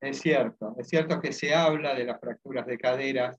Es 0.00 0.20
cierto, 0.20 0.74
es 0.78 0.88
cierto 0.88 1.20
que 1.20 1.32
se 1.32 1.54
habla 1.54 1.94
de 1.94 2.04
las 2.04 2.18
fracturas 2.18 2.66
de 2.66 2.78
cadera 2.78 3.36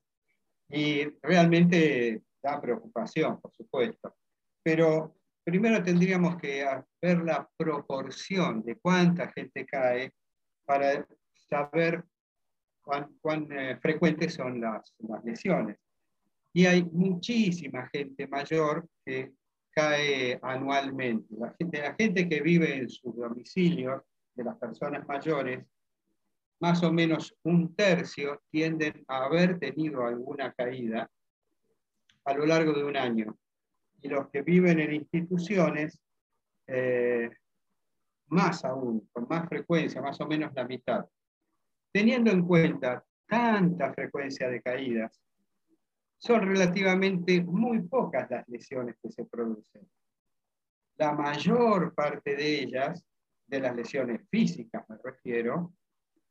y 0.68 1.04
realmente 1.20 2.22
da 2.42 2.60
preocupación, 2.60 3.40
por 3.40 3.52
supuesto. 3.52 4.16
Pero 4.62 5.16
primero 5.44 5.82
tendríamos 5.82 6.36
que 6.36 6.64
ver 7.00 7.18
la 7.22 7.48
proporción 7.56 8.62
de 8.62 8.76
cuánta 8.76 9.30
gente 9.32 9.66
cae 9.66 10.12
para 10.64 11.04
saber 11.48 12.04
cuán, 13.20 13.48
eh, 13.50 13.76
frecuentes 13.80 14.34
son 14.34 14.60
las, 14.60 14.94
las 14.98 15.24
lesiones. 15.24 15.78
Y 16.52 16.66
hay 16.66 16.84
muchísima 16.84 17.88
gente 17.92 18.26
mayor 18.28 18.88
que 19.04 19.32
cae 19.72 20.38
anualmente. 20.42 21.34
La 21.36 21.54
gente, 21.58 21.80
la 21.80 21.94
gente 21.94 22.28
que 22.28 22.40
vive 22.40 22.76
en 22.76 22.88
sus 22.88 23.16
domicilios, 23.16 24.02
de 24.34 24.44
las 24.44 24.56
personas 24.56 25.06
mayores, 25.06 25.64
más 26.60 26.82
o 26.82 26.92
menos 26.92 27.34
un 27.42 27.74
tercio 27.74 28.40
tienden 28.50 29.04
a 29.08 29.24
haber 29.24 29.58
tenido 29.58 30.06
alguna 30.06 30.52
caída 30.52 31.10
a 32.24 32.34
lo 32.34 32.46
largo 32.46 32.72
de 32.72 32.84
un 32.84 32.96
año. 32.96 33.36
Y 34.00 34.08
los 34.08 34.28
que 34.30 34.42
viven 34.42 34.80
en 34.80 34.94
instituciones, 34.94 35.98
eh, 36.66 37.30
más 38.28 38.64
aún, 38.64 39.08
con 39.12 39.26
más 39.28 39.48
frecuencia, 39.48 40.00
más 40.00 40.20
o 40.20 40.26
menos 40.26 40.52
la 40.54 40.64
mitad. 40.64 41.04
Teniendo 41.92 42.30
en 42.30 42.46
cuenta 42.46 43.04
tanta 43.26 43.92
frecuencia 43.92 44.48
de 44.48 44.62
caídas, 44.62 45.20
son 46.22 46.42
relativamente 46.42 47.42
muy 47.42 47.80
pocas 47.80 48.30
las 48.30 48.48
lesiones 48.48 48.94
que 49.02 49.10
se 49.10 49.24
producen. 49.24 49.82
La 50.96 51.12
mayor 51.12 51.94
parte 51.94 52.36
de 52.36 52.60
ellas, 52.60 53.04
de 53.44 53.58
las 53.58 53.74
lesiones 53.74 54.20
físicas 54.30 54.88
me 54.88 54.98
refiero, 55.02 55.74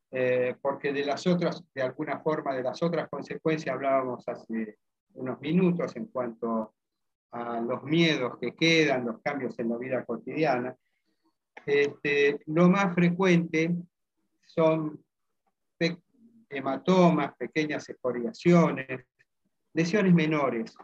eh, 0.09 0.55
porque 0.61 0.93
de 0.93 1.03
las 1.03 1.27
otras, 1.27 1.61
de 1.75 1.81
alguna 1.81 2.21
forma, 2.21 2.55
de 2.55 2.63
las 2.63 2.81
otras 2.81 3.09
consecuencias 3.09 3.75
hablábamos 3.75 4.25
hace 4.29 4.77
unos 5.15 5.41
minutos 5.41 5.93
en 5.97 6.05
cuanto 6.05 6.73
a 7.31 7.59
los 7.59 7.83
miedos 7.83 8.37
que 8.39 8.55
quedan, 8.55 9.05
los 9.05 9.21
cambios 9.21 9.59
en 9.59 9.69
la 9.69 9.77
vida 9.77 10.05
cotidiana. 10.05 10.73
Este, 11.65 12.39
lo 12.45 12.69
más 12.69 12.95
frecuente 12.95 13.75
son 14.45 15.03
hematomas, 16.49 17.35
pequeñas 17.35 17.87
escoriaciones, 17.89 19.05
lesiones 19.73 20.13
menores. 20.13 20.75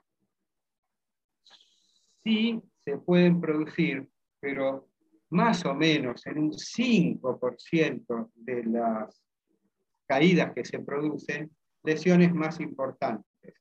Sí 2.24 2.62
se 2.84 2.98
pueden 2.98 3.42
producir, 3.42 4.10
pero 4.40 4.88
más 5.30 5.66
o 5.66 5.74
menos 5.74 6.26
en 6.26 6.40
un 6.40 6.54
5% 6.54 8.32
de 8.36 8.64
las 8.64 9.22
caídas 10.08 10.54
que 10.54 10.64
se 10.64 10.80
producen, 10.80 11.52
lesiones 11.84 12.34
más 12.34 12.60
importantes, 12.60 13.54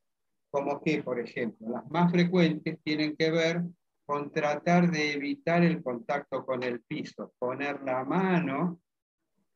como 0.50 0.80
que, 0.80 1.02
por 1.02 1.18
ejemplo, 1.18 1.68
las 1.68 1.88
más 1.90 2.10
frecuentes 2.12 2.78
tienen 2.82 3.16
que 3.16 3.30
ver 3.30 3.62
con 4.04 4.30
tratar 4.30 4.90
de 4.90 5.14
evitar 5.14 5.64
el 5.64 5.82
contacto 5.82 6.46
con 6.46 6.62
el 6.62 6.80
piso, 6.82 7.34
poner 7.38 7.82
la 7.82 8.04
mano 8.04 8.80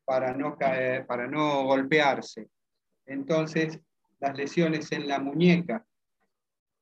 para 0.04 0.34
no 0.34 0.56
para 0.58 1.28
no 1.28 1.64
golpearse. 1.64 2.48
Entonces, 3.06 3.80
las 4.20 4.36
lesiones 4.36 4.90
en 4.92 5.08
la 5.08 5.18
muñeca, 5.18 5.84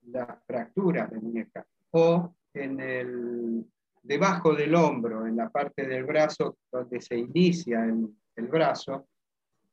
las 0.02 0.44
fracturas 0.46 1.10
de 1.10 1.20
muñeca, 1.20 1.66
o 1.90 2.34
en 2.52 2.80
el, 2.80 3.64
debajo 4.02 4.54
del 4.54 4.74
hombro, 4.74 5.26
en 5.26 5.36
la 5.36 5.50
parte 5.50 5.86
del 5.86 6.04
brazo 6.04 6.58
donde 6.72 7.00
se 7.00 7.16
inicia 7.16 7.84
el, 7.84 8.46
brazo, 8.46 9.08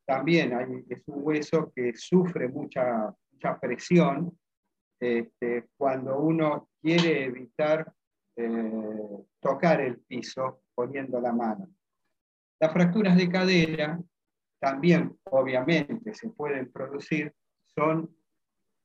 también 0.06 0.54
hay, 0.54 0.84
es 0.90 1.04
un 1.08 1.22
hueso 1.24 1.72
que 1.76 1.94
sufre 1.96 2.48
mucha, 2.48 3.14
mucha 3.32 3.60
presión 3.60 4.38
este, 5.00 5.68
cuando 5.78 6.20
uno 6.20 6.70
quiere 6.82 7.26
evitar 7.26 7.94
eh, 8.36 9.26
tocar 9.40 9.82
el 9.82 10.00
piso 10.00 10.62
poniendo 10.74 11.22
la 11.22 11.32
mano. 11.32 11.70
Las 12.60 12.74
fracturas 12.74 13.16
de 13.16 13.30
cadera 13.30 14.00
también, 14.60 15.18
obviamente, 15.26 16.14
se 16.14 16.30
pueden 16.30 16.72
producir, 16.72 17.34
son 17.76 18.16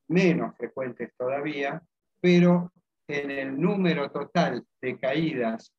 menos 0.08 0.56
frecuentes 0.56 1.12
todavía, 1.16 1.82
pero 2.20 2.72
en 3.06 3.30
el 3.30 3.60
número 3.60 4.10
total 4.10 4.64
de 4.80 4.98
caídas 4.98 5.72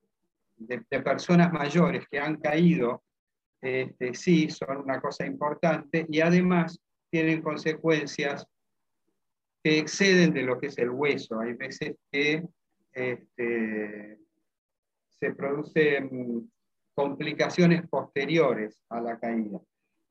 de, 0.58 0.80
personas 1.02 1.52
mayores 1.52 2.06
que 2.10 2.20
han 2.20 2.38
caído, 2.38 3.04
este, 3.62 4.14
sí, 4.14 4.50
son 4.50 4.78
una 4.78 5.00
cosa 5.02 5.26
importante 5.26 6.06
y 6.10 6.22
además 6.22 6.80
tienen 7.10 7.42
consecuencias 7.42 8.46
que 9.64 9.80
exceden 9.80 10.34
de 10.34 10.44
lo 10.44 10.60
que 10.60 10.68
es 10.68 10.78
el 10.78 10.90
hueso. 10.90 11.40
Hay 11.40 11.54
veces 11.54 11.96
que 12.12 12.44
este, 12.94 14.20
se 15.08 15.34
producen 15.34 16.52
complicaciones 16.94 17.88
posteriores 17.88 18.84
a 18.90 19.02
la 19.02 19.20
caída. 19.20 19.60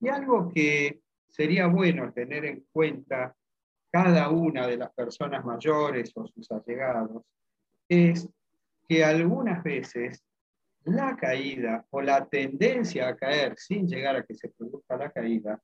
Y 0.01 0.09
algo 0.09 0.51
que 0.53 1.01
sería 1.31 1.67
bueno 1.67 2.13
tener 2.13 2.45
en 2.45 2.67
cuenta 2.73 3.35
cada 3.91 4.29
una 4.31 4.67
de 4.67 4.77
las 4.77 4.93
personas 4.93 5.45
mayores 5.45 6.13
o 6.15 6.27
sus 6.27 6.51
allegados 6.51 7.25
es 7.89 8.29
que 8.89 9.05
algunas 9.05 9.63
veces 9.63 10.23
la 10.85 11.17
caída 11.17 11.85
o 11.91 12.01
la 12.01 12.27
tendencia 12.27 13.09
a 13.09 13.17
caer 13.17 13.55
sin 13.57 13.87
llegar 13.87 14.17
a 14.17 14.25
que 14.25 14.35
se 14.35 14.49
produzca 14.49 14.97
la 14.97 15.11
caída 15.11 15.61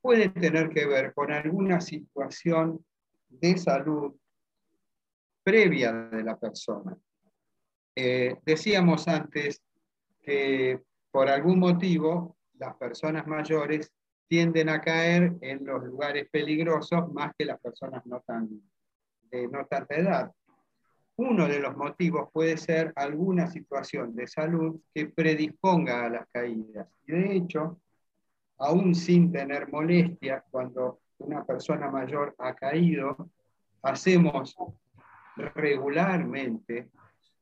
puede 0.00 0.28
tener 0.28 0.68
que 0.70 0.86
ver 0.86 1.14
con 1.14 1.32
alguna 1.32 1.80
situación 1.80 2.84
de 3.28 3.56
salud 3.56 4.14
previa 5.42 5.92
de 5.92 6.22
la 6.22 6.36
persona. 6.36 6.96
Eh, 7.94 8.36
decíamos 8.44 9.06
antes 9.08 9.62
que 10.20 10.80
por 11.10 11.28
algún 11.28 11.58
motivo 11.58 12.36
las 12.58 12.76
personas 12.76 13.26
mayores 13.26 13.92
tienden 14.28 14.68
a 14.68 14.80
caer 14.80 15.34
en 15.40 15.64
los 15.64 15.84
lugares 15.84 16.28
peligrosos 16.30 17.12
más 17.12 17.32
que 17.36 17.44
las 17.44 17.60
personas 17.60 18.04
no 18.06 18.20
tan, 18.20 18.48
de 19.30 19.48
no 19.48 19.66
tanta 19.66 19.94
edad. 19.94 20.32
Uno 21.16 21.46
de 21.46 21.60
los 21.60 21.76
motivos 21.76 22.30
puede 22.32 22.56
ser 22.56 22.92
alguna 22.96 23.46
situación 23.46 24.14
de 24.14 24.26
salud 24.26 24.80
que 24.94 25.06
predisponga 25.06 26.06
a 26.06 26.08
las 26.08 26.26
caídas. 26.32 26.88
Y 27.06 27.12
de 27.12 27.36
hecho, 27.36 27.80
aún 28.58 28.94
sin 28.94 29.30
tener 29.30 29.70
molestia, 29.70 30.44
cuando 30.50 31.00
una 31.18 31.44
persona 31.44 31.90
mayor 31.90 32.34
ha 32.38 32.54
caído, 32.54 33.28
hacemos 33.82 34.56
regularmente, 35.36 36.90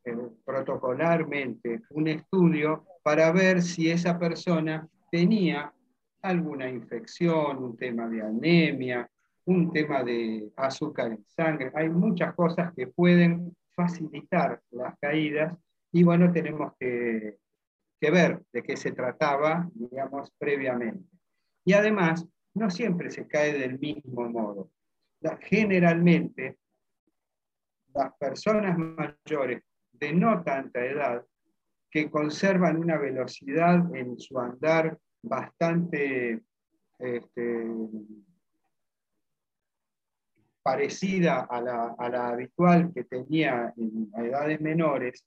eh, 0.05 0.17
protocolarmente, 0.45 1.83
un 1.91 2.09
estudio 2.09 2.85
para 3.03 3.31
ver 3.33 3.63
si 3.63 3.91
esa 3.91 4.19
persona 4.19 4.89
tenía 5.11 5.73
alguna 6.23 6.69
infección, 6.69 7.63
un 7.63 7.77
tema 7.77 8.09
de 8.09 8.23
anemia, 8.23 9.09
un 9.45 9.73
tema 9.73 10.03
de 10.03 10.51
azúcar 10.57 11.13
en 11.13 11.25
sangre. 11.27 11.73
Hay 11.75 11.89
muchas 11.89 12.35
cosas 12.35 12.73
que 12.75 12.87
pueden 12.87 13.57
facilitar 13.75 14.61
las 14.71 14.99
caídas 15.01 15.57
y 15.93 16.05
bueno, 16.05 16.33
tenemos 16.33 16.73
que, 16.79 17.39
que 18.01 18.11
ver 18.11 18.43
de 18.53 18.63
qué 18.63 18.77
se 18.77 18.93
trataba, 18.93 19.69
digamos, 19.75 20.31
previamente. 20.39 21.09
Y 21.65 21.73
además, 21.73 22.27
no 22.55 22.71
siempre 22.71 23.11
se 23.11 23.27
cae 23.27 23.53
del 23.53 23.79
mismo 23.79 24.29
modo. 24.29 24.71
Generalmente, 25.41 26.59
las 27.95 28.13
personas 28.17 28.79
mayores 28.79 29.63
de 29.93 30.13
no 30.13 30.43
tanta 30.43 30.85
edad 30.85 31.25
que 31.91 32.11
conservan 32.11 32.79
una 32.79 32.97
velocidad 32.97 33.95
en 33.95 34.19
su 34.19 34.39
andar 34.39 34.99
bastante 35.23 36.43
este, 36.99 37.67
parecida 40.63 41.41
a 41.43 41.61
la, 41.61 41.95
a 41.99 42.09
la, 42.09 42.29
habitual 42.29 42.93
que 42.95 43.05
tenía 43.05 43.73
en 43.77 44.11
edades 44.17 44.61
menores, 44.61 45.25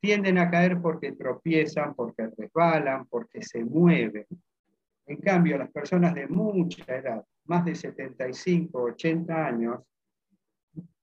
tienden 0.00 0.38
a 0.38 0.50
caer 0.50 0.80
porque 0.80 1.12
tropiezan, 1.12 1.94
porque 1.94 2.28
resbalan, 2.36 3.06
porque 3.06 3.42
se 3.42 3.64
mueven. 3.64 4.26
En 5.06 5.16
cambio, 5.16 5.58
las 5.58 5.70
personas 5.70 6.14
de 6.14 6.28
mucha 6.28 6.84
edad, 6.96 7.24
más 7.46 7.64
de 7.64 7.74
75, 7.74 8.82
80 8.82 9.46
años, 9.46 9.80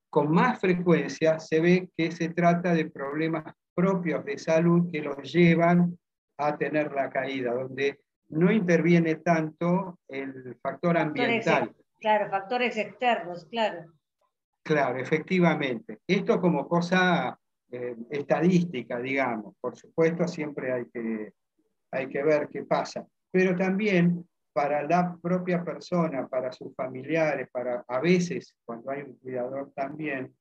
con 0.10 0.32
más 0.32 0.60
frecuencia 0.62 1.40
se 1.40 1.60
ve 1.60 1.90
que 1.98 2.12
se 2.12 2.30
trata 2.30 2.74
de 2.74 2.90
problemas 2.90 3.44
propios 3.74 4.24
de 4.24 4.38
salud 4.38 4.90
que 4.90 5.02
los 5.02 5.18
llevan 5.30 5.98
a 6.38 6.58
tener 6.58 6.94
la 6.94 7.10
caída, 7.10 7.54
donde 7.54 8.00
no 8.30 8.52
interviene 8.52 9.16
tanto 9.16 10.00
el 10.08 10.58
factor 10.62 10.98
ambiental. 10.98 11.74
claro, 12.00 12.30
factores 12.30 12.78
externos, 12.78 13.46
claro. 13.46 13.92
Claro, 14.64 14.98
efectivamente. 14.98 16.00
Esto 16.08 16.42
como 16.42 16.68
cosa 16.68 17.38
eh, 17.72 17.96
estadística, 18.10 19.00
digamos. 19.00 19.56
Por 19.62 19.76
supuesto, 19.76 20.28
siempre 20.28 20.72
hay 20.74 20.86
que, 20.86 21.34
hay 21.92 22.08
que 22.10 22.24
ver 22.24 22.50
qué 22.50 22.64
pasa. 22.64 23.06
Pero 23.32 23.56
también 23.56 24.26
para 24.54 24.82
la 24.84 25.18
propia 25.22 25.64
persona, 25.64 26.28
para 26.28 26.52
sus 26.52 26.74
familiares, 26.74 27.50
para 27.52 27.84
a 27.88 28.00
veces 28.00 28.56
cuando 28.64 28.90
hay 28.90 29.02
un 29.02 29.18
cuidador 29.18 29.72
también, 29.76 30.34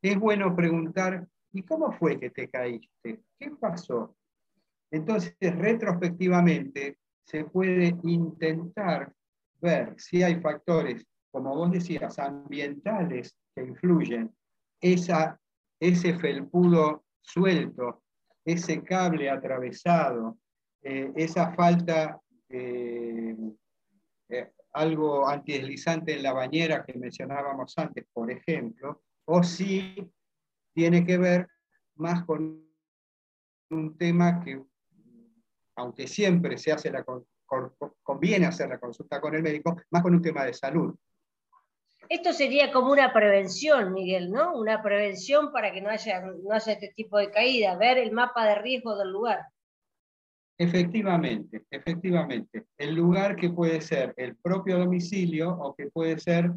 es 0.00 0.18
bueno 0.18 0.56
preguntar, 0.56 1.28
¿y 1.52 1.62
cómo 1.62 1.92
fue 1.92 2.18
que 2.18 2.30
te 2.30 2.48
caíste? 2.48 3.20
¿Qué 3.38 3.50
pasó? 3.60 4.16
Entonces, 4.90 5.36
retrospectivamente, 5.38 6.96
se 7.24 7.44
puede 7.44 7.96
intentar 8.02 9.12
ver 9.60 9.94
si 9.98 10.22
hay 10.22 10.40
factores, 10.40 11.06
como 11.30 11.54
vos 11.54 11.70
decías, 11.70 12.18
ambientales 12.18 13.36
que 13.54 13.62
influyen, 13.62 14.34
esa, 14.80 15.38
ese 15.78 16.18
felpudo 16.18 17.04
suelto, 17.20 18.02
ese 18.44 18.82
cable 18.82 19.30
atravesado, 19.30 20.38
eh, 20.82 21.12
esa 21.14 21.52
falta 21.54 22.18
de 22.48 23.36
eh, 24.28 24.52
algo 24.72 25.28
antideslizante 25.28 26.14
en 26.14 26.22
la 26.22 26.32
bañera 26.32 26.84
que 26.84 26.98
mencionábamos 26.98 27.76
antes, 27.76 28.06
por 28.12 28.30
ejemplo, 28.30 29.02
o 29.26 29.42
si 29.42 29.94
tiene 30.72 31.04
que 31.04 31.18
ver 31.18 31.48
más 31.96 32.24
con 32.24 32.64
un 33.70 33.96
tema 33.98 34.40
que 34.40 34.62
aunque 35.80 36.06
siempre 36.06 36.58
se 36.58 36.72
hace 36.72 36.90
la, 36.90 37.04
conviene 38.02 38.46
hacer 38.46 38.68
la 38.68 38.78
consulta 38.78 39.20
con 39.20 39.34
el 39.34 39.42
médico, 39.42 39.76
más 39.90 40.02
con 40.02 40.14
un 40.14 40.22
tema 40.22 40.44
de 40.44 40.54
salud. 40.54 40.94
Esto 42.08 42.32
sería 42.32 42.72
como 42.72 42.90
una 42.92 43.12
prevención, 43.12 43.92
Miguel, 43.92 44.30
¿no? 44.30 44.54
Una 44.58 44.82
prevención 44.82 45.52
para 45.52 45.72
que 45.72 45.80
no 45.80 45.90
haya, 45.90 46.20
no 46.20 46.52
haya 46.52 46.72
este 46.72 46.92
tipo 46.94 47.18
de 47.18 47.30
caída, 47.30 47.76
ver 47.76 47.98
el 47.98 48.12
mapa 48.12 48.46
de 48.46 48.56
riesgo 48.56 48.96
del 48.96 49.12
lugar. 49.12 49.40
Efectivamente, 50.58 51.64
efectivamente. 51.70 52.66
El 52.76 52.94
lugar 52.94 53.36
que 53.36 53.50
puede 53.50 53.80
ser 53.80 54.12
el 54.16 54.36
propio 54.36 54.78
domicilio 54.78 55.50
o 55.50 55.74
que 55.74 55.86
puede 55.86 56.18
ser 56.18 56.50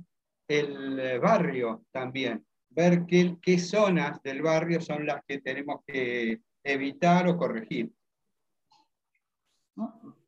el 0.48 1.00
eh, 1.00 1.20
barrio 1.20 1.86
también. 1.92 2.46
Ver 2.70 3.06
qué, 3.06 3.38
qué 3.42 3.60
zonas 3.60 4.22
del 4.24 4.42
barrio 4.42 4.82
son 4.82 5.06
las 5.06 5.24
que 5.26 5.40
tenemos 5.40 5.82
que 5.86 6.42
evitar 6.64 7.28
o 7.28 7.38
corregir. 7.38 7.92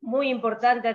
Muy 0.00 0.30
importante 0.30 0.94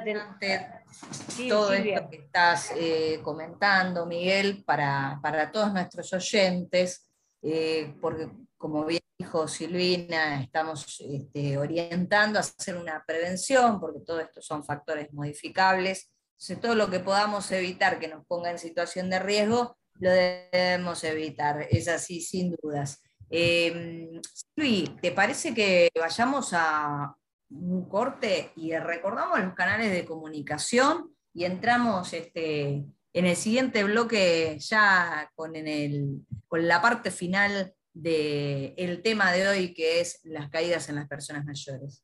todo 1.47 1.73
esto 1.73 2.09
que 2.09 2.17
estás 2.17 2.71
eh, 2.75 3.19
comentando, 3.23 4.05
Miguel, 4.05 4.63
para, 4.65 5.49
todos 5.51 5.73
nuestros 5.73 6.11
oyentes, 6.13 7.09
eh, 7.41 7.95
porque 8.01 8.29
como 8.57 8.85
bien 8.85 9.01
dijo 9.17 9.47
Silvina, 9.47 10.41
estamos 10.41 10.99
este, 11.01 11.57
orientando 11.57 12.39
a 12.39 12.41
hacer 12.41 12.75
una 12.75 13.03
prevención, 13.05 13.79
porque 13.79 14.01
todo 14.05 14.19
esto 14.19 14.41
son 14.41 14.63
factores 14.63 15.11
modificables. 15.13 16.11
Entonces, 16.33 16.59
todo 16.59 16.75
lo 16.75 16.89
que 16.89 16.99
podamos 16.99 17.51
evitar 17.51 17.99
que 17.99 18.07
nos 18.07 18.25
ponga 18.25 18.51
en 18.51 18.59
situación 18.59 19.09
de 19.09 19.19
riesgo, 19.19 19.77
lo 19.99 20.09
debemos 20.09 21.03
evitar, 21.03 21.67
es 21.69 21.87
así, 21.87 22.21
sin 22.21 22.55
dudas. 22.55 23.01
Eh, 23.29 24.09
Luis, 24.55 24.95
¿te 25.01 25.11
parece 25.11 25.53
que 25.53 25.89
vayamos 25.97 26.51
a 26.53 27.15
un 27.51 27.87
corte 27.87 28.51
y 28.55 28.75
recordamos 28.77 29.39
los 29.39 29.53
canales 29.53 29.91
de 29.91 30.05
comunicación 30.05 31.13
y 31.33 31.45
entramos 31.45 32.11
este, 32.13 32.83
en 33.13 33.25
el 33.25 33.35
siguiente 33.35 33.83
bloque 33.83 34.57
ya 34.59 35.29
con, 35.35 35.55
el, 35.55 36.21
con 36.47 36.67
la 36.67 36.81
parte 36.81 37.11
final 37.11 37.73
del 37.93 39.01
tema 39.03 39.31
de 39.31 39.47
hoy, 39.47 39.73
que 39.73 40.01
es 40.01 40.19
las 40.23 40.49
caídas 40.49 40.89
en 40.89 40.95
las 40.95 41.07
personas 41.07 41.45
mayores. 41.45 42.03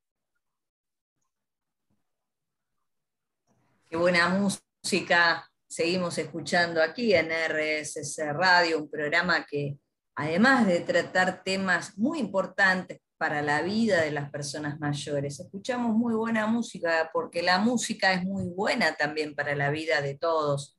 Qué 3.88 3.96
buena 3.96 4.28
música 4.28 5.48
seguimos 5.66 6.18
escuchando 6.18 6.82
aquí 6.82 7.14
en 7.14 7.30
RSC 7.30 8.32
Radio, 8.32 8.78
un 8.78 8.90
programa 8.90 9.46
que 9.46 9.78
además 10.16 10.66
de 10.66 10.80
tratar 10.80 11.42
temas 11.42 11.96
muy 11.96 12.18
importantes 12.18 13.00
para 13.16 13.40
la 13.42 13.62
vida 13.62 14.02
de 14.02 14.10
las 14.10 14.30
personas 14.30 14.78
mayores, 14.80 15.40
escuchamos 15.40 15.96
muy 15.96 16.14
buena 16.14 16.46
música 16.46 17.10
porque 17.12 17.42
la 17.42 17.58
música 17.58 18.12
es 18.12 18.24
muy 18.24 18.44
buena 18.48 18.94
también 18.96 19.34
para 19.34 19.54
la 19.54 19.70
vida 19.70 20.00
de 20.00 20.16
todos. 20.16 20.78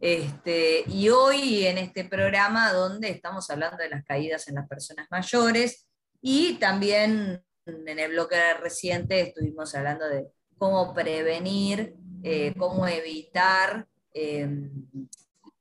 Este, 0.00 0.84
y 0.88 1.08
hoy 1.08 1.66
en 1.66 1.78
este 1.78 2.04
programa 2.04 2.72
donde 2.72 3.10
estamos 3.10 3.48
hablando 3.50 3.76
de 3.76 3.88
las 3.88 4.04
caídas 4.04 4.48
en 4.48 4.56
las 4.56 4.68
personas 4.68 5.06
mayores 5.10 5.86
y 6.20 6.54
también 6.54 7.42
en 7.66 7.98
el 7.98 8.10
bloque 8.10 8.36
reciente 8.54 9.20
estuvimos 9.20 9.74
hablando 9.74 10.06
de 10.06 10.26
cómo 10.58 10.92
prevenir, 10.92 11.96
eh, 12.22 12.54
cómo 12.58 12.86
evitar 12.86 13.86
em, 14.12 14.86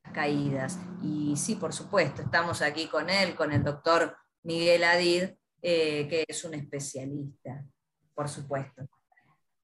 las 0.03 0.13
caídas. 0.13 0.79
Y 1.01 1.35
sí, 1.37 1.55
por 1.55 1.73
supuesto, 1.73 2.21
estamos 2.21 2.61
aquí 2.61 2.87
con 2.87 3.09
él, 3.09 3.35
con 3.35 3.51
el 3.51 3.63
doctor 3.63 4.15
Miguel 4.43 4.83
Adid, 4.83 5.29
eh, 5.61 6.07
que 6.09 6.25
es 6.27 6.43
un 6.43 6.53
especialista, 6.53 7.65
por 8.13 8.27
supuesto. 8.27 8.87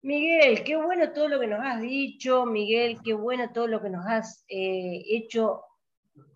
Miguel, 0.08 0.64
qué 0.64 0.74
bueno 0.74 1.12
todo 1.12 1.28
lo 1.28 1.38
que 1.38 1.46
nos 1.46 1.60
has 1.62 1.82
dicho, 1.82 2.46
Miguel, 2.46 2.98
qué 3.04 3.12
bueno 3.12 3.52
todo 3.52 3.66
lo 3.66 3.82
que 3.82 3.90
nos 3.90 4.06
has 4.06 4.42
eh, 4.48 5.02
hecho 5.06 5.64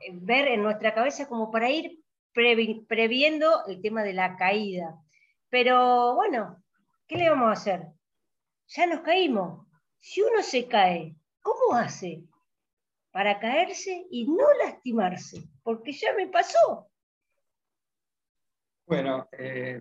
eh, 0.00 0.10
ver 0.12 0.48
en 0.48 0.62
nuestra 0.62 0.92
cabeza 0.92 1.26
como 1.26 1.50
para 1.50 1.70
ir 1.70 2.04
previendo 2.34 3.64
el 3.66 3.80
tema 3.80 4.02
de 4.02 4.12
la 4.12 4.36
caída. 4.36 5.02
Pero 5.48 6.14
bueno, 6.14 6.62
¿qué 7.06 7.16
le 7.16 7.30
vamos 7.30 7.48
a 7.48 7.52
hacer? 7.52 7.86
Ya 8.66 8.84
nos 8.84 9.00
caímos. 9.00 9.66
Si 10.00 10.20
uno 10.20 10.42
se 10.42 10.68
cae, 10.68 11.16
¿cómo 11.40 11.74
hace 11.74 12.24
para 13.10 13.40
caerse 13.40 14.06
y 14.10 14.26
no 14.26 14.52
lastimarse? 14.62 15.48
Porque 15.62 15.92
ya 15.92 16.12
me 16.14 16.26
pasó. 16.26 16.90
Bueno, 18.84 19.30
eh, 19.32 19.80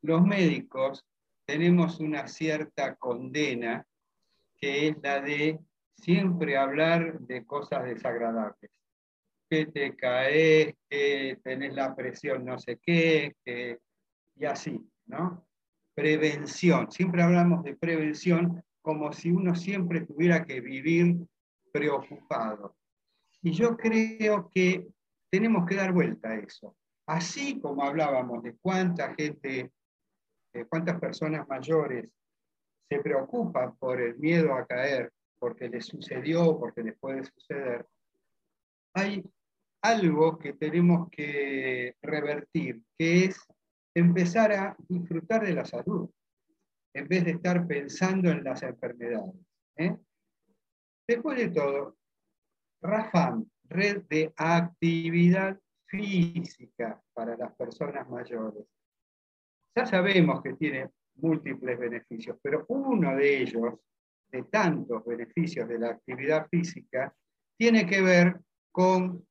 los 0.00 0.22
médicos 0.22 1.04
tenemos 1.46 2.00
una 2.00 2.28
cierta 2.28 2.94
condena, 2.96 3.86
que 4.60 4.88
es 4.88 4.96
la 5.02 5.20
de 5.20 5.58
siempre 5.96 6.56
hablar 6.56 7.20
de 7.20 7.44
cosas 7.44 7.84
desagradables. 7.84 8.70
Que 9.50 9.66
te 9.66 9.94
caes, 9.96 10.74
que 10.88 11.38
tenés 11.42 11.74
la 11.74 11.94
presión 11.94 12.44
no 12.44 12.58
sé 12.58 12.78
qué, 12.82 13.34
y 14.36 14.44
así, 14.44 14.80
¿no? 15.06 15.46
Prevención. 15.94 16.90
Siempre 16.90 17.22
hablamos 17.22 17.62
de 17.64 17.76
prevención 17.76 18.62
como 18.80 19.12
si 19.12 19.30
uno 19.30 19.54
siempre 19.54 20.00
tuviera 20.00 20.44
que 20.44 20.60
vivir 20.60 21.16
preocupado. 21.70 22.76
Y 23.42 23.52
yo 23.52 23.76
creo 23.76 24.48
que 24.52 24.86
tenemos 25.30 25.66
que 25.66 25.76
dar 25.76 25.92
vuelta 25.92 26.30
a 26.30 26.36
eso. 26.36 26.76
Así 27.06 27.60
como 27.60 27.82
hablábamos 27.82 28.42
de 28.42 28.54
cuánta 28.56 29.14
gente 29.14 29.70
cuántas 30.68 31.00
personas 31.00 31.48
mayores 31.48 32.08
se 32.88 32.98
preocupan 33.00 33.76
por 33.76 34.00
el 34.00 34.16
miedo 34.18 34.54
a 34.54 34.66
caer, 34.66 35.12
porque 35.38 35.68
les 35.68 35.86
sucedió, 35.86 36.58
porque 36.58 36.82
les 36.82 36.98
puede 36.98 37.24
suceder, 37.24 37.86
hay 38.94 39.24
algo 39.82 40.38
que 40.38 40.52
tenemos 40.52 41.08
que 41.10 41.96
revertir, 42.02 42.82
que 42.98 43.24
es 43.24 43.40
empezar 43.94 44.52
a 44.52 44.76
disfrutar 44.88 45.44
de 45.44 45.54
la 45.54 45.64
salud, 45.64 46.08
en 46.94 47.08
vez 47.08 47.24
de 47.24 47.32
estar 47.32 47.66
pensando 47.66 48.30
en 48.30 48.44
las 48.44 48.62
enfermedades. 48.62 49.34
¿eh? 49.76 49.96
Después 51.08 51.38
de 51.38 51.48
todo, 51.48 51.96
RAFAM, 52.82 53.48
Red 53.64 54.02
de 54.08 54.32
Actividad 54.36 55.58
Física 55.86 57.02
para 57.12 57.36
las 57.36 57.54
Personas 57.54 58.08
Mayores, 58.08 58.66
ya 59.74 59.86
sabemos 59.86 60.42
que 60.42 60.54
tiene 60.54 60.90
múltiples 61.16 61.78
beneficios, 61.78 62.36
pero 62.42 62.64
uno 62.68 63.16
de 63.16 63.42
ellos, 63.42 63.74
de 64.30 64.44
tantos 64.44 65.04
beneficios 65.04 65.68
de 65.68 65.78
la 65.78 65.90
actividad 65.90 66.46
física, 66.48 67.14
tiene 67.58 67.86
que 67.86 68.00
ver 68.00 68.40
con 68.70 69.26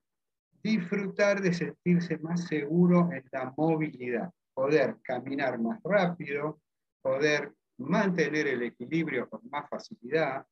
disfrutar 0.64 1.42
de 1.42 1.54
sentirse 1.54 2.18
más 2.20 2.46
seguro 2.46 3.10
en 3.12 3.24
la 3.32 3.54
movilidad, 3.58 4.32
poder 4.54 4.98
caminar 5.02 5.60
más 5.60 5.82
rápido, 5.84 6.62
poder 7.02 7.52
mantener 7.78 8.48
el 8.48 8.62
equilibrio 8.64 9.28
con 9.28 9.42
más 9.50 9.68
facilidad, 9.70 10.46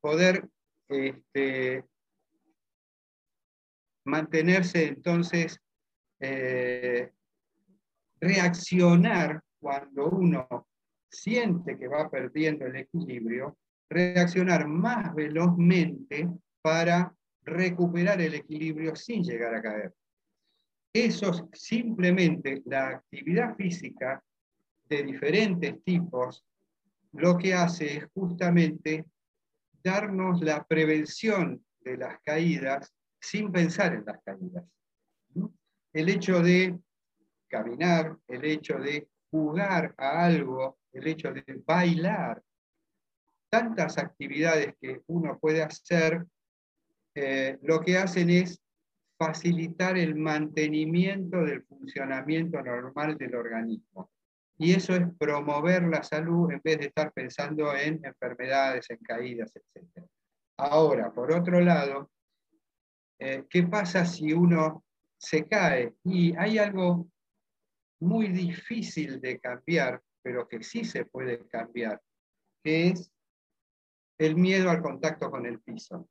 poder 0.00 0.48
este, 0.88 1.84
mantenerse 4.04 4.86
entonces 4.86 5.60
eh, 6.20 7.12
reaccionar 8.24 9.42
cuando 9.60 10.08
uno 10.08 10.66
siente 11.10 11.78
que 11.78 11.88
va 11.88 12.10
perdiendo 12.10 12.66
el 12.66 12.76
equilibrio, 12.76 13.58
reaccionar 13.88 14.66
más 14.66 15.14
velozmente 15.14 16.28
para 16.62 17.14
recuperar 17.42 18.20
el 18.20 18.34
equilibrio 18.34 18.96
sin 18.96 19.22
llegar 19.22 19.54
a 19.54 19.62
caer. 19.62 19.94
Eso 20.92 21.48
simplemente 21.52 22.62
la 22.64 22.88
actividad 22.88 23.54
física 23.56 24.22
de 24.88 25.02
diferentes 25.02 25.82
tipos 25.84 26.44
lo 27.12 27.36
que 27.36 27.52
hace 27.52 27.98
es 27.98 28.06
justamente 28.14 29.04
darnos 29.82 30.40
la 30.40 30.64
prevención 30.64 31.62
de 31.80 31.98
las 31.98 32.18
caídas 32.24 32.92
sin 33.20 33.52
pensar 33.52 33.94
en 33.94 34.04
las 34.04 34.18
caídas. 34.24 34.64
El 35.92 36.08
hecho 36.08 36.42
de 36.42 36.78
caminar, 37.48 38.16
el 38.28 38.44
hecho 38.44 38.78
de 38.78 39.08
jugar 39.30 39.94
a 39.98 40.24
algo, 40.24 40.78
el 40.92 41.06
hecho 41.06 41.32
de 41.32 41.44
bailar, 41.64 42.42
tantas 43.50 43.98
actividades 43.98 44.74
que 44.80 45.02
uno 45.06 45.38
puede 45.38 45.62
hacer 45.62 46.26
eh, 47.14 47.58
lo 47.62 47.80
que 47.80 47.96
hacen 47.96 48.30
es 48.30 48.60
facilitar 49.16 49.96
el 49.96 50.16
mantenimiento 50.16 51.44
del 51.44 51.62
funcionamiento 51.62 52.60
normal 52.62 53.16
del 53.16 53.36
organismo. 53.36 54.10
Y 54.58 54.72
eso 54.72 54.94
es 54.94 55.02
promover 55.18 55.84
la 55.84 56.02
salud 56.02 56.50
en 56.50 56.60
vez 56.62 56.78
de 56.78 56.86
estar 56.86 57.12
pensando 57.12 57.74
en 57.74 58.04
enfermedades, 58.04 58.90
en 58.90 58.98
caídas, 58.98 59.52
etc. 59.54 60.04
Ahora, 60.58 61.12
por 61.12 61.32
otro 61.32 61.60
lado, 61.60 62.10
eh, 63.18 63.44
¿qué 63.48 63.64
pasa 63.64 64.04
si 64.04 64.32
uno 64.32 64.84
se 65.16 65.46
cae? 65.46 65.94
Y 66.04 66.36
hay 66.36 66.58
algo 66.58 67.08
muy 68.00 68.28
difícil 68.28 69.20
de 69.20 69.38
cambiar, 69.38 70.02
pero 70.22 70.48
que 70.48 70.62
sí 70.62 70.84
se 70.84 71.04
puede 71.04 71.46
cambiar, 71.48 72.00
que 72.62 72.88
es 72.88 73.12
el 74.18 74.36
miedo 74.36 74.70
al 74.70 74.82
contacto 74.82 75.30
con 75.30 75.46
el 75.46 75.60
piso. 75.60 76.08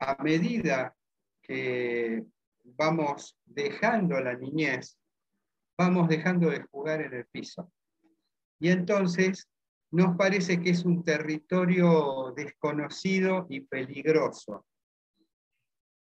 A 0.00 0.22
medida 0.22 0.94
que 1.42 2.24
vamos 2.64 3.38
dejando 3.44 4.20
la 4.20 4.34
niñez, 4.34 4.98
vamos 5.76 6.08
dejando 6.08 6.50
de 6.50 6.62
jugar 6.62 7.02
en 7.02 7.14
el 7.14 7.26
piso. 7.26 7.72
Y 8.58 8.70
entonces 8.70 9.48
nos 9.90 10.16
parece 10.16 10.60
que 10.60 10.70
es 10.70 10.84
un 10.84 11.04
territorio 11.04 12.32
desconocido 12.36 13.46
y 13.48 13.60
peligroso. 13.60 14.66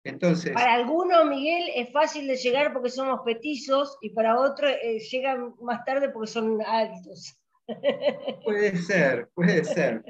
Entonces, 0.04 0.52
para 0.52 0.74
algunos, 0.74 1.26
Miguel, 1.26 1.70
es 1.76 1.92
fácil 1.92 2.26
de 2.26 2.36
llegar 2.36 2.72
porque 2.72 2.90
somos 2.90 3.20
petizos 3.24 3.98
y 4.00 4.10
para 4.10 4.38
otros 4.38 4.72
eh, 4.82 4.98
llegan 4.98 5.54
más 5.60 5.84
tarde 5.84 6.08
porque 6.08 6.30
son 6.30 6.60
altos. 6.62 7.38
Puede 8.44 8.76
ser, 8.76 9.28
puede 9.34 9.64
ser. 9.64 10.02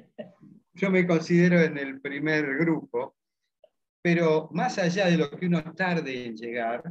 Yo 0.72 0.90
me 0.90 1.07
considero 1.07 1.61
en 1.61 1.76
el 1.76 2.00
primer 2.00 2.57
grupo, 2.57 3.14
pero 4.00 4.48
más 4.52 4.78
allá 4.78 5.07
de 5.07 5.18
lo 5.18 5.31
que 5.31 5.46
uno 5.46 5.62
tarde 5.74 6.26
en 6.26 6.37
llegar, 6.37 6.83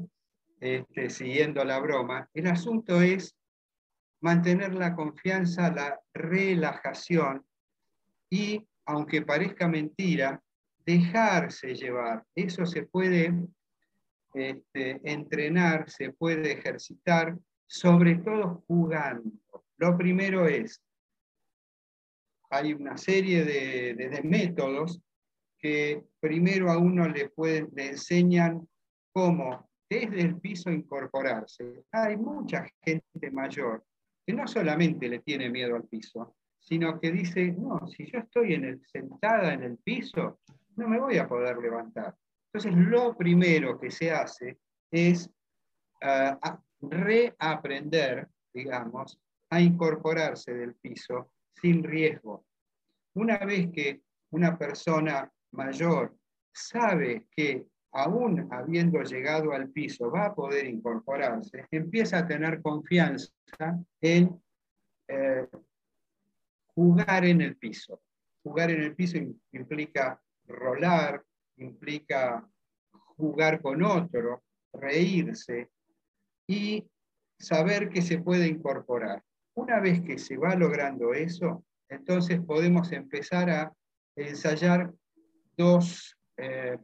este, 0.59 1.09
siguiendo 1.09 1.65
la 1.65 1.79
broma, 1.79 2.29
el 2.35 2.45
asunto 2.45 3.01
es 3.01 3.35
mantener 4.21 4.75
la 4.75 4.95
confianza, 4.95 5.71
la 5.71 5.99
relajación 6.13 7.43
y, 8.29 8.65
aunque 8.85 9.23
parezca 9.23 9.67
mentira, 9.67 10.41
dejarse 10.85 11.75
llevar. 11.75 12.23
Eso 12.35 12.65
se 12.65 12.83
puede 12.83 13.33
este, 14.33 15.01
entrenar, 15.03 15.89
se 15.89 16.11
puede 16.13 16.53
ejercitar, 16.53 17.37
sobre 17.67 18.15
todo 18.15 18.63
jugando. 18.67 19.31
Lo 19.77 19.97
primero 19.97 20.47
es, 20.47 20.81
hay 22.49 22.73
una 22.73 22.97
serie 22.97 23.43
de, 23.43 24.21
métodos 24.23 25.01
que 25.57 26.03
primero 26.19 26.71
a 26.71 26.77
uno 26.77 27.07
le, 27.07 27.29
pueden, 27.29 27.69
le 27.73 27.89
enseñan 27.89 28.67
cómo 29.13 29.69
desde 29.89 30.21
el 30.21 30.39
piso 30.39 30.71
incorporarse. 30.71 31.83
Hay 31.91 32.17
mucha 32.17 32.65
gente 32.83 33.31
mayor 33.31 33.83
que 34.25 34.33
no 34.33 34.47
solamente 34.47 35.07
le 35.09 35.19
tiene 35.19 35.49
miedo 35.49 35.75
al 35.75 35.87
piso, 35.87 36.35
sino 36.59 36.99
que 36.99 37.11
dice, 37.11 37.51
no, 37.51 37.87
si 37.87 38.09
yo 38.09 38.19
estoy 38.19 38.53
en 38.53 38.65
el, 38.65 38.81
sentada 38.87 39.53
en 39.53 39.63
el 39.63 39.77
piso, 39.77 40.39
no 40.81 40.89
me 40.89 40.99
voy 40.99 41.17
a 41.17 41.27
poder 41.27 41.57
levantar. 41.57 42.15
Entonces, 42.51 42.73
lo 42.87 43.15
primero 43.15 43.79
que 43.79 43.91
se 43.91 44.11
hace 44.11 44.57
es 44.91 45.29
uh, 46.01 46.57
reaprender, 46.81 48.27
digamos, 48.53 49.19
a 49.51 49.61
incorporarse 49.61 50.53
del 50.53 50.75
piso 50.75 51.31
sin 51.61 51.83
riesgo. 51.83 52.45
Una 53.13 53.37
vez 53.37 53.69
que 53.71 54.01
una 54.31 54.57
persona 54.57 55.31
mayor 55.51 56.15
sabe 56.51 57.27
que 57.31 57.67
aún 57.93 58.47
habiendo 58.51 59.01
llegado 59.03 59.51
al 59.51 59.69
piso, 59.69 60.09
va 60.09 60.27
a 60.27 60.33
poder 60.35 60.65
incorporarse, 60.65 61.67
empieza 61.71 62.19
a 62.19 62.27
tener 62.27 62.61
confianza 62.61 63.31
en 63.99 64.41
eh, 65.07 65.47
jugar 66.73 67.25
en 67.25 67.41
el 67.41 67.57
piso. 67.57 68.01
Jugar 68.43 68.71
en 68.71 68.81
el 68.81 68.95
piso 68.95 69.17
implica 69.51 70.21
rolar, 70.51 71.23
implica 71.57 72.47
jugar 73.17 73.61
con 73.61 73.83
otro, 73.83 74.43
reírse 74.73 75.69
y 76.47 76.87
saber 77.39 77.89
que 77.89 78.01
se 78.01 78.19
puede 78.19 78.47
incorporar. 78.47 79.23
Una 79.55 79.79
vez 79.79 80.01
que 80.01 80.17
se 80.17 80.37
va 80.37 80.55
logrando 80.55 81.13
eso, 81.13 81.65
entonces 81.89 82.39
podemos 82.41 82.91
empezar 82.91 83.49
a 83.49 83.73
ensayar 84.15 84.93
dos 85.57 86.15
eh, 86.37 86.77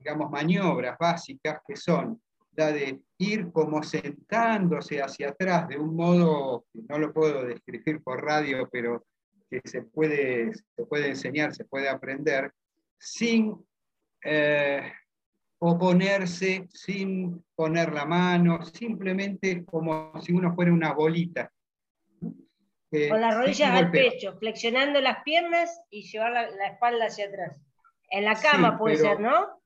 digamos, 0.00 0.30
maniobras 0.30 0.96
básicas 0.98 1.60
que 1.66 1.76
son 1.76 2.20
la 2.52 2.72
de 2.72 3.00
ir 3.18 3.52
como 3.52 3.82
sentándose 3.82 5.00
hacia 5.00 5.28
atrás 5.28 5.68
de 5.68 5.78
un 5.78 5.94
modo, 5.94 6.64
no 6.72 6.98
lo 6.98 7.12
puedo 7.12 7.44
describir 7.44 8.02
por 8.02 8.24
radio, 8.24 8.68
pero 8.72 9.06
que 9.50 9.60
se 9.64 9.82
puede, 9.82 10.52
se 10.54 10.86
puede 10.86 11.08
enseñar, 11.08 11.54
se 11.54 11.64
puede 11.64 11.88
aprender, 11.88 12.52
sin 12.98 13.56
eh, 14.24 14.92
oponerse, 15.58 16.68
sin 16.72 17.44
poner 17.54 17.92
la 17.92 18.06
mano, 18.06 18.64
simplemente 18.64 19.64
como 19.64 20.12
si 20.22 20.32
uno 20.32 20.54
fuera 20.54 20.72
una 20.72 20.92
bolita. 20.92 21.52
Eh, 22.92 23.08
Con 23.08 23.20
las 23.20 23.36
rodillas 23.36 23.70
al 23.70 23.90
pecho, 23.90 24.36
flexionando 24.38 25.00
las 25.00 25.22
piernas 25.22 25.80
y 25.90 26.02
llevar 26.02 26.32
la, 26.32 26.66
espalda 26.66 27.06
hacia 27.06 27.26
atrás. 27.26 27.60
En 28.08 28.24
la 28.24 28.34
cama 28.34 28.78
puede 28.78 28.96
ser, 28.96 29.20
¿no? 29.20 29.60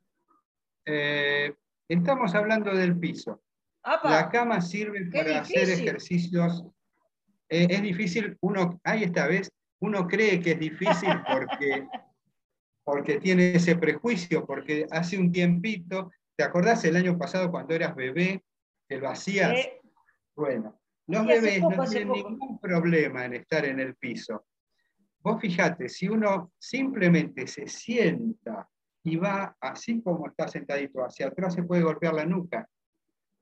Eh, 0.85 1.55
estamos 1.88 2.35
hablando 2.35 2.75
del 2.75 2.99
piso. 2.99 3.42
La 4.03 4.31
cama 4.31 4.61
sirve 4.61 5.07
para 5.11 5.40
hacer 5.40 5.68
ejercicios. 5.70 6.64
Eh, 7.49 7.66
es 7.70 7.83
difícil, 7.83 8.37
uno, 8.40 8.81
ahí 8.83 9.05
esta 9.05 9.27
vez, 9.27 9.51
uno 9.85 10.07
cree 10.07 10.40
que 10.40 10.53
es 10.53 10.59
difícil 10.59 11.12
porque, 11.31 11.87
porque 12.83 13.20
tiene 13.20 13.55
ese 13.55 13.77
prejuicio, 13.77 14.47
porque 14.47 14.87
hace 14.90 15.18
un 15.18 15.31
tiempito, 15.31 16.11
¿te 16.37 16.44
acordás 16.44 16.85
el 16.85 16.97
año 16.97 17.18
pasado 17.18 17.51
cuando 17.51 17.75
eras 17.75 17.94
bebé, 17.94 18.42
que 18.88 18.97
lo 18.97 19.09
hacías? 19.09 19.68
Bueno, 20.35 20.81
los 21.07 21.27
bebés 21.27 21.61
no 21.61 21.85
tienen 21.85 22.12
ningún 22.12 22.59
problema 22.59 23.27
en 23.27 23.35
estar 23.35 23.64
en 23.66 23.79
el 23.79 23.94
piso. 23.97 24.47
Vos 25.20 25.40
fijate, 25.40 25.88
si 25.88 26.09
uno 26.09 26.53
simplemente 26.59 27.47
se 27.47 27.66
sienta 27.66 28.68
y 29.03 29.16
va 29.16 29.57
así 29.61 30.01
como 30.03 30.27
está 30.29 30.49
sentadito 30.49 31.05
hacia 31.05 31.27
atrás, 31.29 31.55
se 31.55 31.62
puede 31.62 31.83
golpear 31.83 32.14
la 32.14 32.25
nuca. 32.25 32.66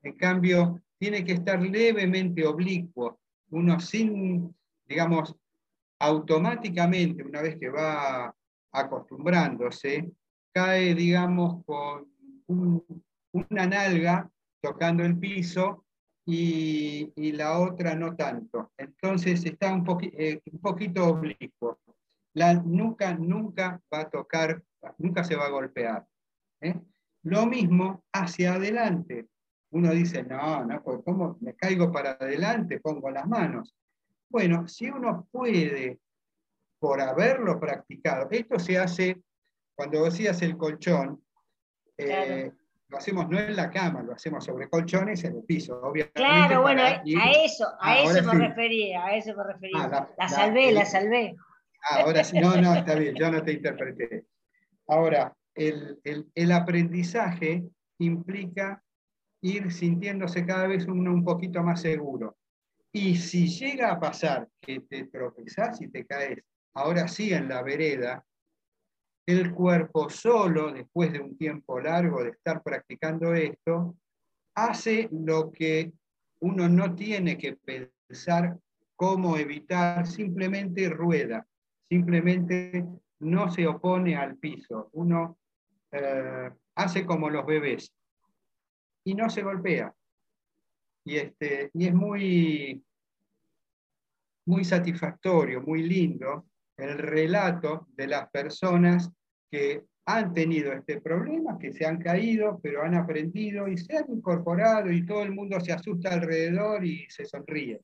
En 0.01 0.13
cambio, 0.17 0.81
tiene 0.97 1.23
que 1.23 1.33
estar 1.33 1.61
levemente 1.61 2.45
oblicuo, 2.45 3.19
uno 3.49 3.79
sin, 3.79 4.53
digamos, 4.85 5.35
automáticamente, 5.99 7.23
una 7.23 7.41
vez 7.41 7.57
que 7.57 7.69
va 7.69 8.33
acostumbrándose, 8.71 10.11
cae, 10.53 10.95
digamos, 10.95 11.63
con 11.65 12.11
una 12.47 13.65
nalga 13.67 14.29
tocando 14.61 15.03
el 15.03 15.17
piso 15.17 15.85
y, 16.25 17.11
la 17.33 17.59
otra 17.59 17.95
no 17.95 18.15
tanto. 18.15 18.71
Entonces 18.77 19.43
está 19.45 19.73
un, 19.73 19.85
eh, 20.01 20.41
un 20.51 20.59
poquito 20.59 21.07
oblicuo. 21.07 21.79
La 22.35 22.53
nuca 22.53 23.13
nunca 23.13 23.81
va 23.91 24.01
a 24.01 24.09
tocar 24.09 24.63
nunca 24.97 25.23
se 25.23 25.35
va 25.35 25.45
a 25.45 25.49
golpear. 25.49 26.05
¿eh? 26.61 26.79
Lo 27.23 27.45
mismo 27.45 28.03
hacia 28.11 28.55
adelante. 28.55 29.27
Uno 29.71 29.91
dice, 29.91 30.23
no, 30.23 30.65
no, 30.65 30.83
pues, 30.83 30.99
¿cómo 31.03 31.37
me 31.41 31.55
caigo 31.55 31.91
para 31.91 32.11
adelante? 32.11 32.79
Pongo 32.79 33.09
las 33.09 33.27
manos. 33.27 33.73
Bueno, 34.33 34.67
si 34.67 34.89
uno 34.89 35.27
puede, 35.31 35.99
por 36.79 36.99
haberlo 36.99 37.59
practicado, 37.59 38.27
esto 38.31 38.57
se 38.57 38.79
hace 38.79 39.21
cuando 39.75 40.03
decías 40.05 40.41
el 40.41 40.57
colchón, 40.57 41.23
eh, 41.95 42.51
lo 42.87 42.97
hacemos 42.97 43.29
no 43.29 43.37
en 43.39 43.55
la 43.55 43.69
cama, 43.69 44.01
lo 44.01 44.13
hacemos 44.13 44.43
sobre 44.43 44.67
colchones 44.67 45.23
en 45.23 45.35
el 45.35 45.43
piso, 45.43 45.79
obviamente. 45.79 46.19
Claro, 46.19 46.63
bueno, 46.63 46.81
a 46.81 47.03
eso, 47.45 47.67
a 47.79 47.99
eso 47.99 48.23
me 48.23 48.47
refería, 48.47 49.05
a 49.05 49.15
eso 49.15 49.35
me 49.35 49.43
refería. 49.43 49.83
Ah, 49.83 50.09
la, 50.17 50.27
salvé, 50.27 50.71
la 50.71 50.85
salvé. 50.85 51.35
ahora 51.91 52.23
sí, 52.23 52.39
no, 52.39 52.55
no, 52.59 52.73
está 52.73 52.95
bien, 52.95 53.13
yo 53.13 53.29
no 53.29 53.43
te 53.43 53.53
interpreté. 53.53 54.25
Ahora, 54.87 55.31
el, 55.53 56.51
aprendizaje 56.51 57.65
implica 57.99 58.83
ir 59.41 59.71
sintiéndose 59.71 60.43
cada 60.43 60.65
vez 60.65 60.87
uno 60.87 61.13
un 61.13 61.23
poquito 61.23 61.61
más 61.61 61.81
seguro. 61.81 62.35
Y 62.95 63.15
si 63.15 63.47
llega 63.47 63.91
a 63.91 63.99
pasar 63.99 64.47
que 64.61 64.81
te 64.81 65.05
tropezás 65.05 65.81
y 65.81 65.87
te 65.87 66.05
caes, 66.05 66.43
ahora 66.75 67.07
sí 67.07 67.33
en 67.33 67.49
la 67.49 67.63
vereda, 67.63 68.23
el 69.25 69.53
cuerpo 69.53 70.09
solo, 70.09 70.71
después 70.71 71.11
de 71.11 71.19
un 71.19 71.35
tiempo 71.35 71.79
largo 71.79 72.23
de 72.23 72.29
estar 72.29 72.61
practicando 72.61 73.33
esto, 73.33 73.95
hace 74.55 75.09
lo 75.11 75.51
que 75.51 75.91
uno 76.41 76.69
no 76.69 76.93
tiene 76.93 77.37
que 77.37 77.55
pensar 77.55 78.59
cómo 78.95 79.37
evitar, 79.37 80.05
simplemente 80.05 80.89
rueda, 80.89 81.47
simplemente 81.89 82.85
no 83.19 83.49
se 83.49 83.65
opone 83.65 84.15
al 84.15 84.37
piso, 84.37 84.89
uno 84.93 85.39
eh, 85.91 86.51
hace 86.75 87.05
como 87.05 87.29
los 87.29 87.45
bebés 87.45 87.91
y 89.03 89.15
no 89.15 89.29
se 89.29 89.41
golpea. 89.41 89.93
Y, 91.05 91.17
este, 91.17 91.69
y 91.73 91.87
es 91.87 91.93
muy, 91.93 92.83
muy 94.45 94.63
satisfactorio, 94.63 95.61
muy 95.61 95.83
lindo 95.83 96.45
el 96.77 96.97
relato 96.97 97.87
de 97.91 98.07
las 98.07 98.29
personas 98.29 99.09
que 99.51 99.85
han 100.05 100.33
tenido 100.33 100.73
este 100.73 100.99
problema, 100.99 101.57
que 101.57 101.71
se 101.71 101.85
han 101.85 102.01
caído, 102.01 102.59
pero 102.61 102.83
han 102.83 102.95
aprendido 102.95 103.67
y 103.67 103.77
se 103.77 103.97
han 103.97 104.11
incorporado 104.11 104.91
y 104.91 105.05
todo 105.05 105.23
el 105.23 105.31
mundo 105.31 105.59
se 105.61 105.71
asusta 105.71 106.13
alrededor 106.13 106.85
y 106.85 107.09
se 107.09 107.25
sonríe. 107.25 107.81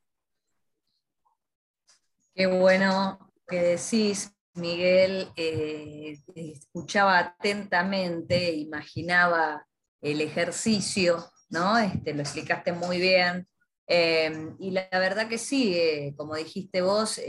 Qué 2.34 2.48
bueno 2.48 3.32
que 3.48 3.62
decís, 3.62 4.34
Miguel. 4.56 5.30
Eh, 5.36 6.20
escuchaba 6.36 7.20
atentamente, 7.20 8.54
imaginaba 8.54 9.66
el 10.02 10.22
ejercicio, 10.22 11.18
¿no? 11.50 11.78
Este, 11.78 12.14
lo 12.14 12.22
explicaste 12.22 12.72
muy 12.72 13.00
bien. 13.00 13.48
Eh, 13.88 14.54
y 14.60 14.72
la, 14.72 14.88
verdad 14.92 15.28
que 15.28 15.38
sí, 15.38 15.76
eh, 15.76 16.14
como 16.16 16.36
dijiste 16.36 16.82
vos, 16.82 17.20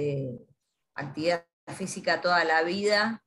actividad 0.95 1.45
física 1.75 2.21
toda 2.21 2.45
la 2.45 2.63
vida 2.63 3.23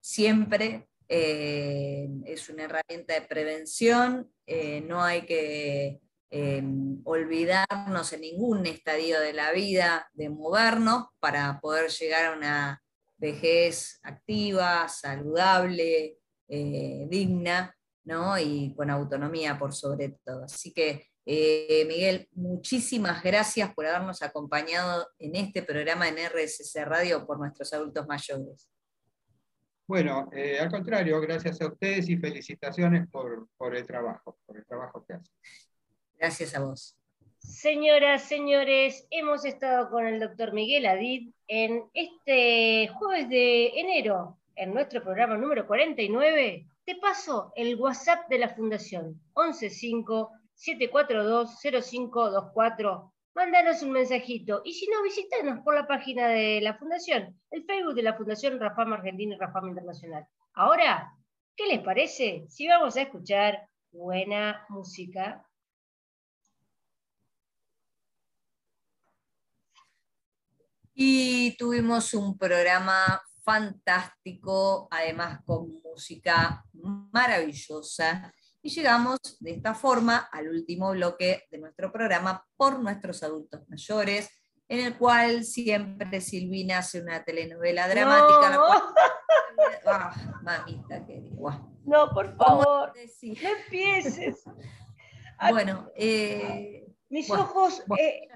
siempre 0.00 0.88
eh, 1.08 2.08
es 2.26 2.48
una 2.48 2.64
herramienta 2.64 3.14
de 3.14 3.22
prevención, 3.22 4.30
eh, 4.46 4.82
no 4.82 5.02
hay 5.02 5.22
que 5.22 6.00
eh, 6.30 6.62
olvidarnos 7.04 8.12
en 8.12 8.20
ningún 8.20 8.66
estadio 8.66 9.18
de 9.20 9.32
la 9.32 9.52
vida 9.52 10.10
de 10.12 10.28
movernos 10.28 11.06
para 11.18 11.60
poder 11.60 11.90
llegar 11.90 12.26
a 12.26 12.36
una 12.36 12.82
vejez 13.16 14.00
activa, 14.02 14.88
saludable, 14.88 16.18
digna, 16.46 17.76
¿no? 18.08 18.38
y 18.38 18.74
con 18.74 18.90
autonomía 18.90 19.58
por 19.58 19.74
sobre 19.74 20.16
todo. 20.24 20.44
Así 20.44 20.72
que, 20.72 21.06
Miguel, 21.26 22.26
muchísimas 22.32 23.22
gracias 23.22 23.72
por 23.74 23.86
habernos 23.86 24.22
acompañado 24.22 25.06
en 25.18 25.36
este 25.36 25.62
programa 25.62 26.08
en 26.08 26.16
RSC 26.16 26.84
Radio 26.86 27.26
por 27.26 27.38
nuestros 27.38 27.72
adultos 27.74 28.06
mayores. 28.06 28.68
Bueno, 29.86 30.28
eh, 30.32 30.58
al 30.58 30.70
contrario, 30.70 31.20
gracias 31.20 31.60
a 31.60 31.66
ustedes 31.66 32.08
y 32.08 32.16
felicitaciones 32.16 33.08
por, 33.10 33.48
el 33.74 33.86
trabajo, 33.86 34.38
por 34.46 34.56
el 34.56 34.66
trabajo 34.66 35.04
que 35.06 35.14
hacen. 35.14 35.34
Gracias 36.18 36.54
a 36.54 36.60
vos. 36.60 36.96
Señoras, 37.38 38.22
señores, 38.22 39.06
hemos 39.10 39.44
estado 39.44 39.90
con 39.90 40.06
el 40.06 40.18
doctor 40.18 40.52
Miguel 40.52 40.86
Adid 40.86 41.32
en 41.46 41.84
este 41.94 42.88
jueves 42.88 43.28
de 43.28 43.80
enero, 43.80 44.38
en 44.56 44.74
nuestro 44.74 45.02
programa 45.02 45.36
número 45.36 45.66
49. 45.66 46.66
Te 46.88 46.96
paso 46.96 47.52
el 47.54 47.78
WhatsApp 47.78 48.30
de 48.30 48.38
la 48.38 48.48
Fundación, 48.48 49.20
115 49.34 50.32
742 50.54 51.60
0524 51.60 53.12
mándanos 53.34 53.82
un 53.82 53.90
mensajito. 53.90 54.62
Y 54.64 54.72
si 54.72 54.86
no, 54.86 55.02
visítanos 55.02 55.62
por 55.62 55.74
la 55.74 55.86
página 55.86 56.28
de 56.28 56.62
la 56.62 56.78
Fundación, 56.78 57.38
el 57.50 57.66
Facebook 57.66 57.94
de 57.94 58.04
la 58.04 58.16
Fundación 58.16 58.58
Rafama 58.58 58.96
Argentina 58.96 59.34
y 59.34 59.38
Rafama 59.38 59.68
Internacional. 59.68 60.26
Ahora, 60.54 61.12
¿qué 61.54 61.66
les 61.66 61.80
parece 61.80 62.46
si 62.48 62.66
vamos 62.66 62.96
a 62.96 63.02
escuchar 63.02 63.68
buena 63.92 64.64
música? 64.70 65.46
Y 70.94 71.54
tuvimos 71.58 72.14
un 72.14 72.38
programa 72.38 73.20
fantástico, 73.48 74.88
además 74.90 75.40
con 75.46 75.80
música 75.82 76.62
maravillosa 77.10 78.30
y 78.60 78.68
llegamos 78.68 79.18
de 79.40 79.52
esta 79.52 79.74
forma 79.74 80.28
al 80.30 80.50
último 80.50 80.90
bloque 80.90 81.44
de 81.50 81.56
nuestro 81.56 81.90
programa 81.90 82.44
por 82.58 82.78
nuestros 82.78 83.22
adultos 83.22 83.66
mayores, 83.70 84.28
en 84.68 84.80
el 84.80 84.98
cual 84.98 85.44
siempre 85.44 86.20
Silvina 86.20 86.80
hace 86.80 87.00
una 87.00 87.24
telenovela 87.24 87.88
dramática. 87.88 88.50
No, 88.50 88.66
ah, 89.86 90.14
mamita 90.42 91.06
querida. 91.06 91.66
No, 91.86 92.10
por 92.10 92.36
favor, 92.36 92.92
no 92.94 93.48
empieces. 93.48 94.44
bueno, 95.50 95.90
eh, 95.96 96.86
mis 97.08 97.30
ojos 97.30 97.82
eh, 97.98 98.28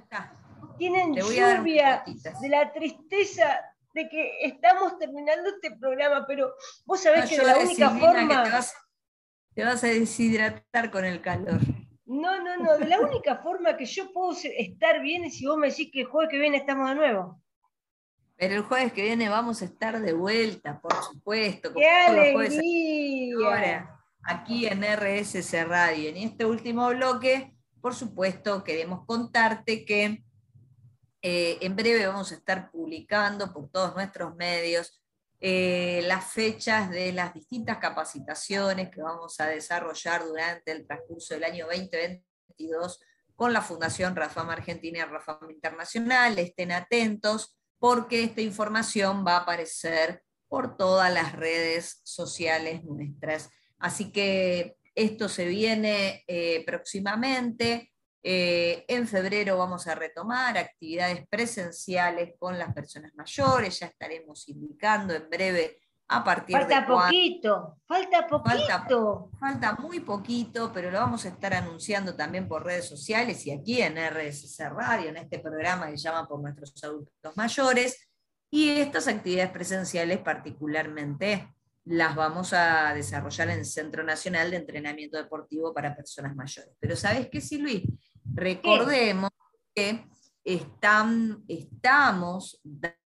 tienen 0.79 1.15
lluvia 1.15 2.03
de 2.41 2.49
la 2.49 2.73
tristeza 2.73 3.61
de 3.95 4.09
que 4.09 4.45
estamos 4.47 4.99
terminando 4.99 5.49
este 5.49 5.77
programa, 5.77 6.25
pero 6.27 6.55
vos 6.85 7.03
sabés 7.03 7.29
que 7.29 7.39
la 7.39 7.59
única 7.59 7.91
forma 7.91 8.45
te 9.55 9.65
vas 9.65 9.85
a 9.85 9.89
deshidratar 9.89 10.91
con 10.91 11.05
el 11.05 11.21
calor. 11.21 11.61
No, 12.05 12.43
no, 12.43 12.57
no. 12.57 12.79
La 12.79 13.01
única 13.01 13.37
forma 13.37 13.77
que 13.77 13.85
yo 13.85 14.13
puedo 14.13 14.37
estar 14.43 15.01
bien 15.03 15.25
es 15.25 15.39
si 15.39 15.47
vos 15.47 15.57
me 15.57 15.69
decís 15.69 15.91
que 15.93 16.01
el 16.01 16.07
jueves 16.07 16.31
que 16.31 16.39
viene 16.39 16.59
estamos 16.59 16.89
de 16.89 16.95
nuevo. 16.95 17.41
Pero 18.37 18.55
el 18.55 18.63
jueves 18.63 18.93
que 18.93 19.03
viene 19.03 19.29
vamos 19.29 19.63
a 19.63 19.67
estar 19.67 20.01
de 20.01 20.13
vuelta, 20.13 20.81
por 20.81 20.95
supuesto. 21.05 21.73
¡Qué 21.75 21.89
alegría! 21.89 23.37
Ahora, 23.47 24.01
aquí 24.25 24.67
en 24.67 24.83
RSC 24.83 25.65
Radio. 25.65 26.09
En 26.09 26.17
este 26.17 26.45
último 26.45 26.89
bloque, 26.89 27.55
por 27.81 27.95
supuesto, 27.95 28.65
queremos 28.65 29.07
contarte 29.07 29.85
que 29.85 30.25
eh, 31.23 31.59
en 31.61 31.77
breve 31.77 32.07
vamos 32.07 32.33
a 32.33 32.35
estar 32.35 32.71
publicando 32.71 33.53
por 33.53 33.71
todos 33.71 33.95
nuestros 33.95 34.35
medios 34.35 35.03
eh, 35.45 36.03
las 36.07 36.33
fechas 36.33 36.89
de 36.91 37.13
las 37.13 37.35
distintas 37.35 37.79
capacitaciones 37.79 38.91
que 38.91 39.03
vamos 39.03 39.41
a 39.41 39.47
desarrollar 39.47 40.25
durante 40.25 40.71
el 40.71 40.87
transcurso 40.87 41.35
del 41.35 41.45
año 41.45 41.67
2022 41.67 43.01
con 43.35 43.53
la 43.53 43.61
Fundación 43.61 44.15
Rafam 44.15 44.51
Argentina 44.51 44.99
y 44.99 45.03
Rafam 45.03 45.51
Internacional. 45.51 46.39
Estén 46.39 46.71
atentos 46.71 47.57
porque 47.81 48.23
esta 48.23 48.41
información 48.41 49.25
va 49.27 49.39
a 49.39 49.41
aparecer 49.41 50.23
por 50.47 50.77
todas 50.77 51.13
las 51.13 51.33
redes 51.33 52.01
sociales 52.05 52.85
nuestras. 52.85 53.51
Así 53.79 54.13
que 54.13 54.77
esto 54.95 55.29
se 55.29 55.47
viene 55.47 56.23
eh, 56.29 56.63
próximamente. 56.65 57.92
Eh, 58.25 58.85
en 58.87 59.09
febrero 59.09 59.59
vamos 59.59 59.89
a 59.89 59.97
retomar 59.97 60.57
actividades 60.57 61.27
presenciales 61.29 62.35
con 62.39 62.57
las 62.57 62.73
personas 62.73 63.13
mayores, 63.15 63.81
ya 63.81 63.87
estaremos 63.87 64.49
indicando 64.49 65.13
en 65.13 65.29
breve 65.29 65.81
a 66.07 66.23
partir 66.23 66.57
de... 66.57 66.63
Falta 66.63 66.87
poquito, 66.87 67.79
falta 67.87 68.27
poquito. 68.29 69.31
Falta, 69.41 69.73
muy 69.75 70.01
poquito, 70.01 70.71
pero 70.73 70.91
lo 70.91 70.99
vamos 70.99 71.25
a 71.25 71.31
estar 71.31 71.53
anunciando 71.55 72.15
también 72.15 72.47
por 72.47 72.65
redes 72.65 72.89
sociales 72.89 73.45
y 73.47 73.51
aquí 73.51 73.83
en 73.83 73.97
RSC 73.97 74.69
Radio, 74.69 75.09
en 75.09 75.17
este 75.17 75.41
programa 75.41 75.91
que 75.91 75.97
llama 75.97 76.29
por 76.29 76.41
nuestros 76.41 76.73
adultos 76.85 77.37
mayores. 77.37 78.09
Y 78.51 78.69
estas 78.69 79.09
actividades 79.09 79.51
presenciales 79.51 80.19
particularmente 80.19 81.49
las 81.85 82.15
vamos 82.15 82.53
a 82.53 82.93
desarrollar 82.95 83.49
en 83.49 83.61
el 83.61 83.65
Centro 83.65 84.05
Nacional 84.05 84.51
de 84.51 84.59
Entrenamiento 84.59 85.17
Deportivo 85.17 85.73
para 85.75 85.97
Personas 85.97 86.37
Mayores. 86.37 86.77
Pero 86.79 86.95
¿sabes 86.95 87.29
qué, 87.31 87.41
Silvi? 87.41 87.85
Recordemos 88.35 89.31
que 89.75 90.05
están, 90.45 91.45
estamos 91.49 92.61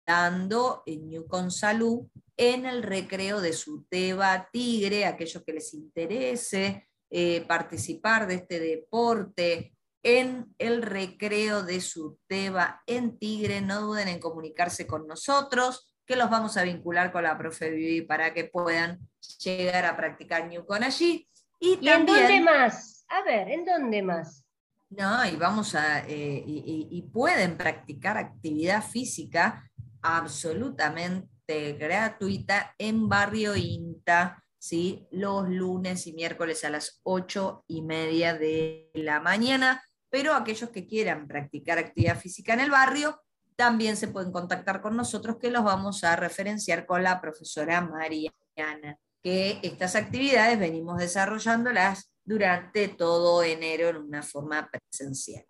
dando 0.06 0.84
en 0.86 1.10
Newcon 1.10 1.52
Salud 1.52 2.08
en 2.38 2.66
el 2.66 2.84
recreo 2.84 3.42
de 3.42 3.54
su 3.54 3.84
Teba 3.86 4.50
Tigre, 4.52 5.06
aquellos 5.06 5.44
que 5.44 5.54
les 5.54 5.74
interese 5.74 6.88
eh, 7.10 7.42
participar 7.42 8.28
de 8.28 8.36
este 8.36 8.60
deporte 8.60 9.74
en 10.04 10.56
el 10.58 10.82
recreo 10.82 11.64
de 11.64 11.82
su 11.82 12.18
Teba 12.28 12.82
en 12.88 13.20
Tigre, 13.20 13.62
no 13.62 13.82
duden 13.82 14.08
en 14.08 14.20
comunicarse 14.20 14.88
con 14.88 15.06
nosotros, 15.06 15.94
que 16.06 16.16
los 16.16 16.30
vamos 16.30 16.56
a 16.56 16.64
vincular 16.64 17.12
con 17.12 17.24
la 17.24 17.38
profe 17.38 17.70
Vivi 17.70 18.02
para 18.02 18.34
que 18.34 18.46
puedan 18.46 19.00
llegar 19.44 19.86
a 19.86 19.98
practicar 19.98 20.48
Newcon 20.48 20.84
allí. 20.84 21.28
¿Y, 21.60 21.88
en 21.88 22.06
dónde 22.06 22.40
más? 22.40 23.06
A 23.10 23.22
ver, 23.24 23.50
¿en 23.50 23.66
dónde 23.66 24.02
más? 24.02 24.46
No, 24.90 25.24
y 25.26 25.36
vamos 25.36 25.76
a, 25.76 26.00
eh, 26.08 26.44
y, 26.46 27.02
pueden 27.14 27.58
practicar 27.58 28.18
actividad 28.18 28.84
física 28.84 29.70
absolutamente 30.02 31.74
gratuita 31.74 32.74
en 32.78 33.08
Barrio 33.08 33.56
Inta, 33.56 34.44
¿sí? 34.58 35.08
los 35.12 35.48
lunes 35.48 36.08
y 36.08 36.14
miércoles 36.14 36.64
a 36.64 36.72
las 36.72 37.02
ocho 37.04 37.64
y 37.68 37.84
media 37.84 38.34
de 38.34 38.90
la 38.96 39.20
mañana, 39.20 39.84
pero 40.10 40.34
aquellos 40.34 40.72
que 40.72 40.88
quieran 40.88 41.28
practicar 41.28 41.78
actividad 41.78 42.20
física 42.20 42.54
en 42.54 42.62
el 42.62 42.72
barrio, 42.72 43.22
también 43.56 43.96
se 43.96 44.08
pueden 44.08 44.32
contactar 44.32 44.82
con 44.82 44.96
nosotros 44.96 45.38
que 45.40 45.52
los 45.52 45.64
vamos 45.64 46.04
a 46.04 46.16
referenciar 46.16 46.88
con 46.88 47.04
la 47.04 47.22
profesora 47.22 47.82
Mariana, 47.82 48.98
que 49.22 49.60
estas 49.62 49.96
actividades 49.96 50.58
venimos 50.58 50.98
desarrollándolas 50.98 52.10
durante 52.30 52.90
todo 52.90 53.42
enero 53.42 53.90
en 53.90 53.98
una 53.98 54.22
forma 54.22 54.70
presencial. 54.70 55.44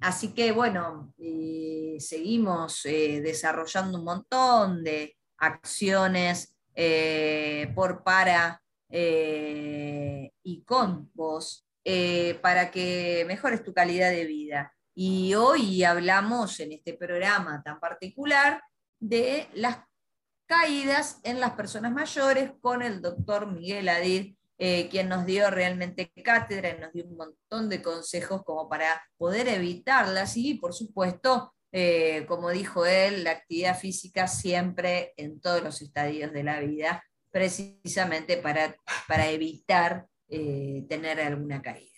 Así 0.00 0.32
que 0.32 0.52
bueno, 0.52 1.12
eh, 1.18 1.96
seguimos 1.98 2.86
eh, 2.86 3.20
desarrollando 3.20 3.98
un 3.98 4.04
montón 4.04 4.84
de 4.84 5.16
acciones 5.38 6.56
eh, 6.76 7.72
por, 7.74 8.04
para 8.04 8.60
y 8.88 10.62
con 10.64 11.10
vos 11.14 11.66
para 12.42 12.70
que 12.70 13.24
mejores 13.26 13.64
tu 13.64 13.72
calidad 13.72 14.10
de 14.10 14.26
vida. 14.26 14.72
Y 14.94 15.34
hoy 15.34 15.82
hablamos 15.82 16.60
en 16.60 16.72
este 16.72 16.92
programa 16.92 17.62
tan 17.64 17.80
particular 17.80 18.62
de 19.00 19.48
las 19.54 19.78
caídas 20.46 21.20
en 21.22 21.40
las 21.40 21.52
personas 21.52 21.90
mayores 21.90 22.52
con 22.60 22.82
el 22.82 23.00
doctor 23.00 23.50
Miguel 23.50 23.88
Adir, 23.88 24.36
eh, 24.64 24.88
quien 24.88 25.08
nos 25.08 25.26
dio 25.26 25.50
realmente 25.50 26.12
cátedra 26.22 26.70
y 26.70 26.80
nos 26.80 26.92
dio 26.92 27.04
un 27.04 27.16
montón 27.16 27.68
de 27.68 27.82
consejos 27.82 28.44
como 28.44 28.68
para 28.68 29.02
poder 29.16 29.48
evitarlas 29.48 30.36
y, 30.36 30.54
por 30.54 30.72
supuesto, 30.72 31.52
eh, 31.72 32.24
como 32.28 32.48
dijo 32.50 32.86
él, 32.86 33.24
la 33.24 33.32
actividad 33.32 33.76
física 33.76 34.28
siempre 34.28 35.14
en 35.16 35.40
todos 35.40 35.64
los 35.64 35.82
estadios 35.82 36.32
de 36.32 36.44
la 36.44 36.60
vida, 36.60 37.02
precisamente 37.32 38.36
para, 38.36 38.76
para 39.08 39.30
evitar 39.30 40.06
eh, 40.28 40.84
tener 40.88 41.20
alguna 41.20 41.60
caída. 41.60 41.90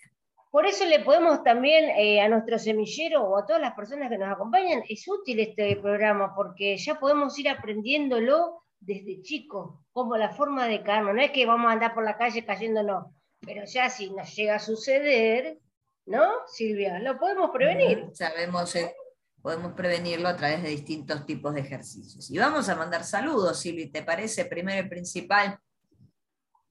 Por 0.51 0.65
eso 0.65 0.87
le 0.87 1.01
podemos 1.01 1.45
también 1.45 1.91
eh, 1.99 2.23
a 2.23 2.31
nuestro 2.31 2.59
semillero 2.59 3.25
o 3.25 3.37
a 3.37 3.45
todas 3.45 3.61
las 3.61 3.75
personas 3.75 4.09
que 4.09 4.17
nos 4.17 4.33
acompañan, 4.33 4.83
es 4.89 5.07
útil 5.07 5.39
este 5.41 5.77
programa 5.77 6.33
porque 6.35 6.79
ya 6.79 6.99
podemos 6.99 7.39
ir 7.39 7.51
aprendiéndolo 7.51 8.64
desde 8.85 9.23
chicos, 9.23 9.81
como 9.93 10.17
la 10.17 10.31
forma 10.31 10.67
de 10.67 10.83
caernos. 10.83 11.15
No 11.15 11.23
es 11.23 11.31
que 11.31 11.47
vamos 11.47 11.69
a 11.69 11.73
andar 11.73 11.95
por 11.95 12.05
la 12.05 12.17
calle 12.17 12.45
cayéndonos, 12.45 13.07
pero 13.41 13.65
ya 13.65 13.89
si 13.91 14.11
nos 14.11 14.35
llega 14.35 14.57
a 14.57 14.61
suceder, 14.61 15.59
¿no, 16.07 16.25
Silvia? 16.47 16.99
Lo 16.99 17.19
podemos 17.19 17.51
prevenir. 17.51 18.09
Sabemos, 18.13 18.75
eh, 18.77 18.95
podemos 19.41 19.73
prevenirlo 19.73 20.29
a 20.29 20.37
través 20.37 20.63
de 20.63 20.71
distintos 20.71 21.25
tipos 21.27 21.55
de 21.55 21.61
ejercicios. 21.61 22.31
Y 22.31 22.39
vamos 22.39 22.69
a 22.69 22.77
mandar 22.77 23.05
saludos, 23.05 23.59
Silvia, 23.59 23.91
¿te 23.93 24.03
parece? 24.03 24.45
Primero 24.45 24.87
y 24.87 24.89
principal, 24.89 25.59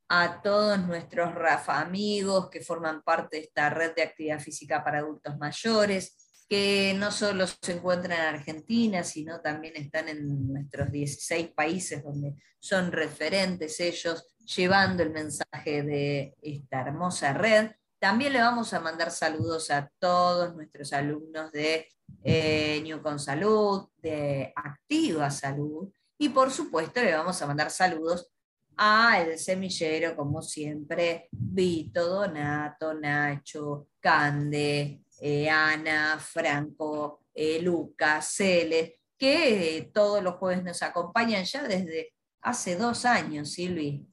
a 0.09 0.41
todos 0.41 0.79
nuestros 0.85 1.33
Rafa 1.33 1.79
amigos 1.79 2.49
que 2.49 2.61
forman 2.61 3.01
parte 3.01 3.37
de 3.37 3.43
esta 3.43 3.69
red 3.69 3.95
de 3.95 4.03
actividad 4.03 4.39
física 4.39 4.83
para 4.83 4.99
adultos 4.99 5.37
mayores, 5.37 6.22
que 6.47 6.93
no 6.97 7.11
solo 7.11 7.45
se 7.47 7.73
encuentran 7.73 8.19
en 8.19 8.35
Argentina, 8.35 9.03
sino 9.03 9.41
también 9.41 9.75
están 9.75 10.09
en 10.09 10.47
nuestros 10.47 10.91
16 10.91 11.49
países 11.53 12.03
donde 12.03 12.35
son 12.59 12.91
referentes 12.91 13.79
ellos, 13.79 14.35
llevando 14.55 15.03
el 15.03 15.11
mensaje 15.11 15.83
de 15.83 16.35
esta 16.41 16.81
hermosa 16.81 17.33
red. 17.33 17.71
También 17.99 18.33
le 18.33 18.39
vamos 18.39 18.73
a 18.73 18.79
mandar 18.79 19.11
saludos 19.11 19.71
a 19.71 19.89
todos 19.99 20.55
nuestros 20.55 20.91
alumnos 20.93 21.51
de 21.51 21.87
eh, 22.23 22.81
New 22.83 23.01
Con 23.01 23.19
Salud, 23.19 23.89
de 23.97 24.51
Activa 24.55 25.31
Salud, 25.31 25.91
y 26.17 26.29
por 26.29 26.51
supuesto 26.51 27.01
le 27.01 27.15
vamos 27.15 27.41
a 27.41 27.47
mandar 27.47 27.71
saludos 27.71 28.29
a 28.77 29.21
El 29.21 29.37
Semillero, 29.37 30.15
como 30.15 30.41
siempre, 30.41 31.27
Vito, 31.31 32.07
Donato, 32.07 32.93
Nacho, 32.93 33.87
Cande, 33.99 35.01
eh, 35.25 35.49
Ana, 35.49 36.19
Franco, 36.19 37.21
eh, 37.33 37.61
Lucas, 37.61 38.33
Cele, 38.35 38.99
que 39.17 39.77
eh, 39.77 39.91
todos 39.93 40.21
los 40.21 40.35
jueves 40.35 40.65
nos 40.65 40.83
acompañan 40.83 41.45
ya 41.45 41.63
desde 41.63 42.13
hace 42.41 42.75
dos 42.75 43.05
años, 43.05 43.53
Silvi. 43.53 44.05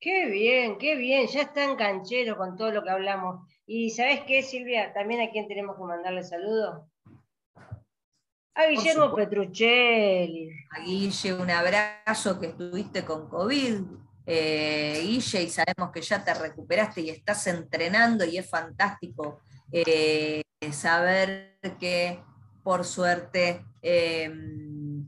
Qué 0.00 0.26
bien, 0.30 0.78
qué 0.78 0.96
bien, 0.96 1.26
ya 1.26 1.42
está 1.42 1.64
en 1.64 1.76
canchero 1.76 2.38
con 2.38 2.56
todo 2.56 2.70
lo 2.72 2.82
que 2.82 2.90
hablamos. 2.90 3.46
Y 3.66 3.90
¿sabes 3.90 4.22
qué, 4.26 4.42
Silvia? 4.42 4.94
También 4.94 5.20
a 5.20 5.30
quien 5.30 5.48
tenemos 5.48 5.76
que 5.76 5.82
mandarle 5.82 6.24
saludos 6.24 6.82
a 8.58 8.66
Guillermo 8.66 9.14
Petruccelli. 9.14 10.50
A 10.70 10.80
Guille, 10.80 11.32
un 11.34 11.48
abrazo 11.48 12.40
que 12.40 12.46
estuviste 12.46 13.04
con 13.04 13.28
COVID. 13.28 13.82
Eh, 14.26 15.00
Guille, 15.04 15.42
y 15.42 15.48
sabemos 15.48 15.92
que 15.92 16.00
ya 16.00 16.24
te 16.24 16.34
recuperaste 16.34 17.02
y 17.02 17.10
estás 17.10 17.46
entrenando 17.46 18.24
y 18.24 18.36
es 18.36 18.50
fantástico 18.50 19.42
eh, 19.72 20.42
saber 20.72 21.58
que 21.78 22.22
por 22.62 22.84
suerte 22.84 23.64
em, 23.82 25.06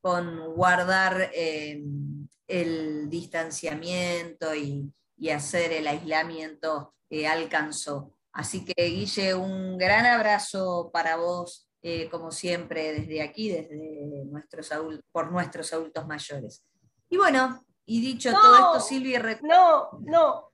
con 0.00 0.54
guardar 0.54 1.30
em, 1.34 2.28
el 2.46 3.08
distanciamiento 3.08 4.54
y, 4.54 4.92
y, 5.16 5.30
hacer 5.30 5.72
el 5.72 5.86
aislamiento 5.86 6.94
eh, 7.10 7.26
alcanzó. 7.26 8.14
Así 8.32 8.64
que 8.64 8.74
Guille, 8.84 9.34
un 9.34 9.76
gran 9.76 10.06
abrazo 10.06 10.90
para 10.92 11.16
vos 11.16 11.70
eh, 11.82 12.10
como 12.10 12.30
siempre, 12.30 12.92
desde 12.92 13.22
aquí, 13.22 13.48
desde 13.50 14.24
nuestros 14.26 14.70
por 15.10 15.32
nuestros 15.32 15.72
adultos 15.72 16.06
mayores. 16.06 16.62
Y 17.08 17.16
bueno, 17.16 17.64
y 17.86 18.02
dicho 18.02 18.30
todo 18.32 18.54
esto, 18.56 18.80
Silvia... 18.80 19.40
No, 19.42 19.88
no. 20.02 20.52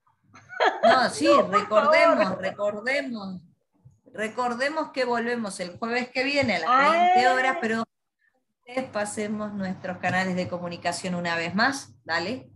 No, 0.85 1.11
sí, 1.11 1.27
recordemos, 1.51 2.39
recordemos, 2.39 3.41
recordemos 4.17 4.91
que 4.93 5.05
volvemos 5.05 5.61
el 5.61 5.77
jueves 5.79 6.11
que 6.11 6.25
viene 6.25 6.57
a 6.57 6.61
las 6.61 7.15
20 7.15 7.29
horas, 7.29 7.59
pero 7.61 7.85
pasemos 8.93 9.53
nuestros 9.53 9.99
canales 9.99 10.37
de 10.37 10.49
comunicación 10.49 11.15
una 11.15 11.37
vez 11.37 11.55
más, 11.55 11.95
¿dale? 12.05 12.51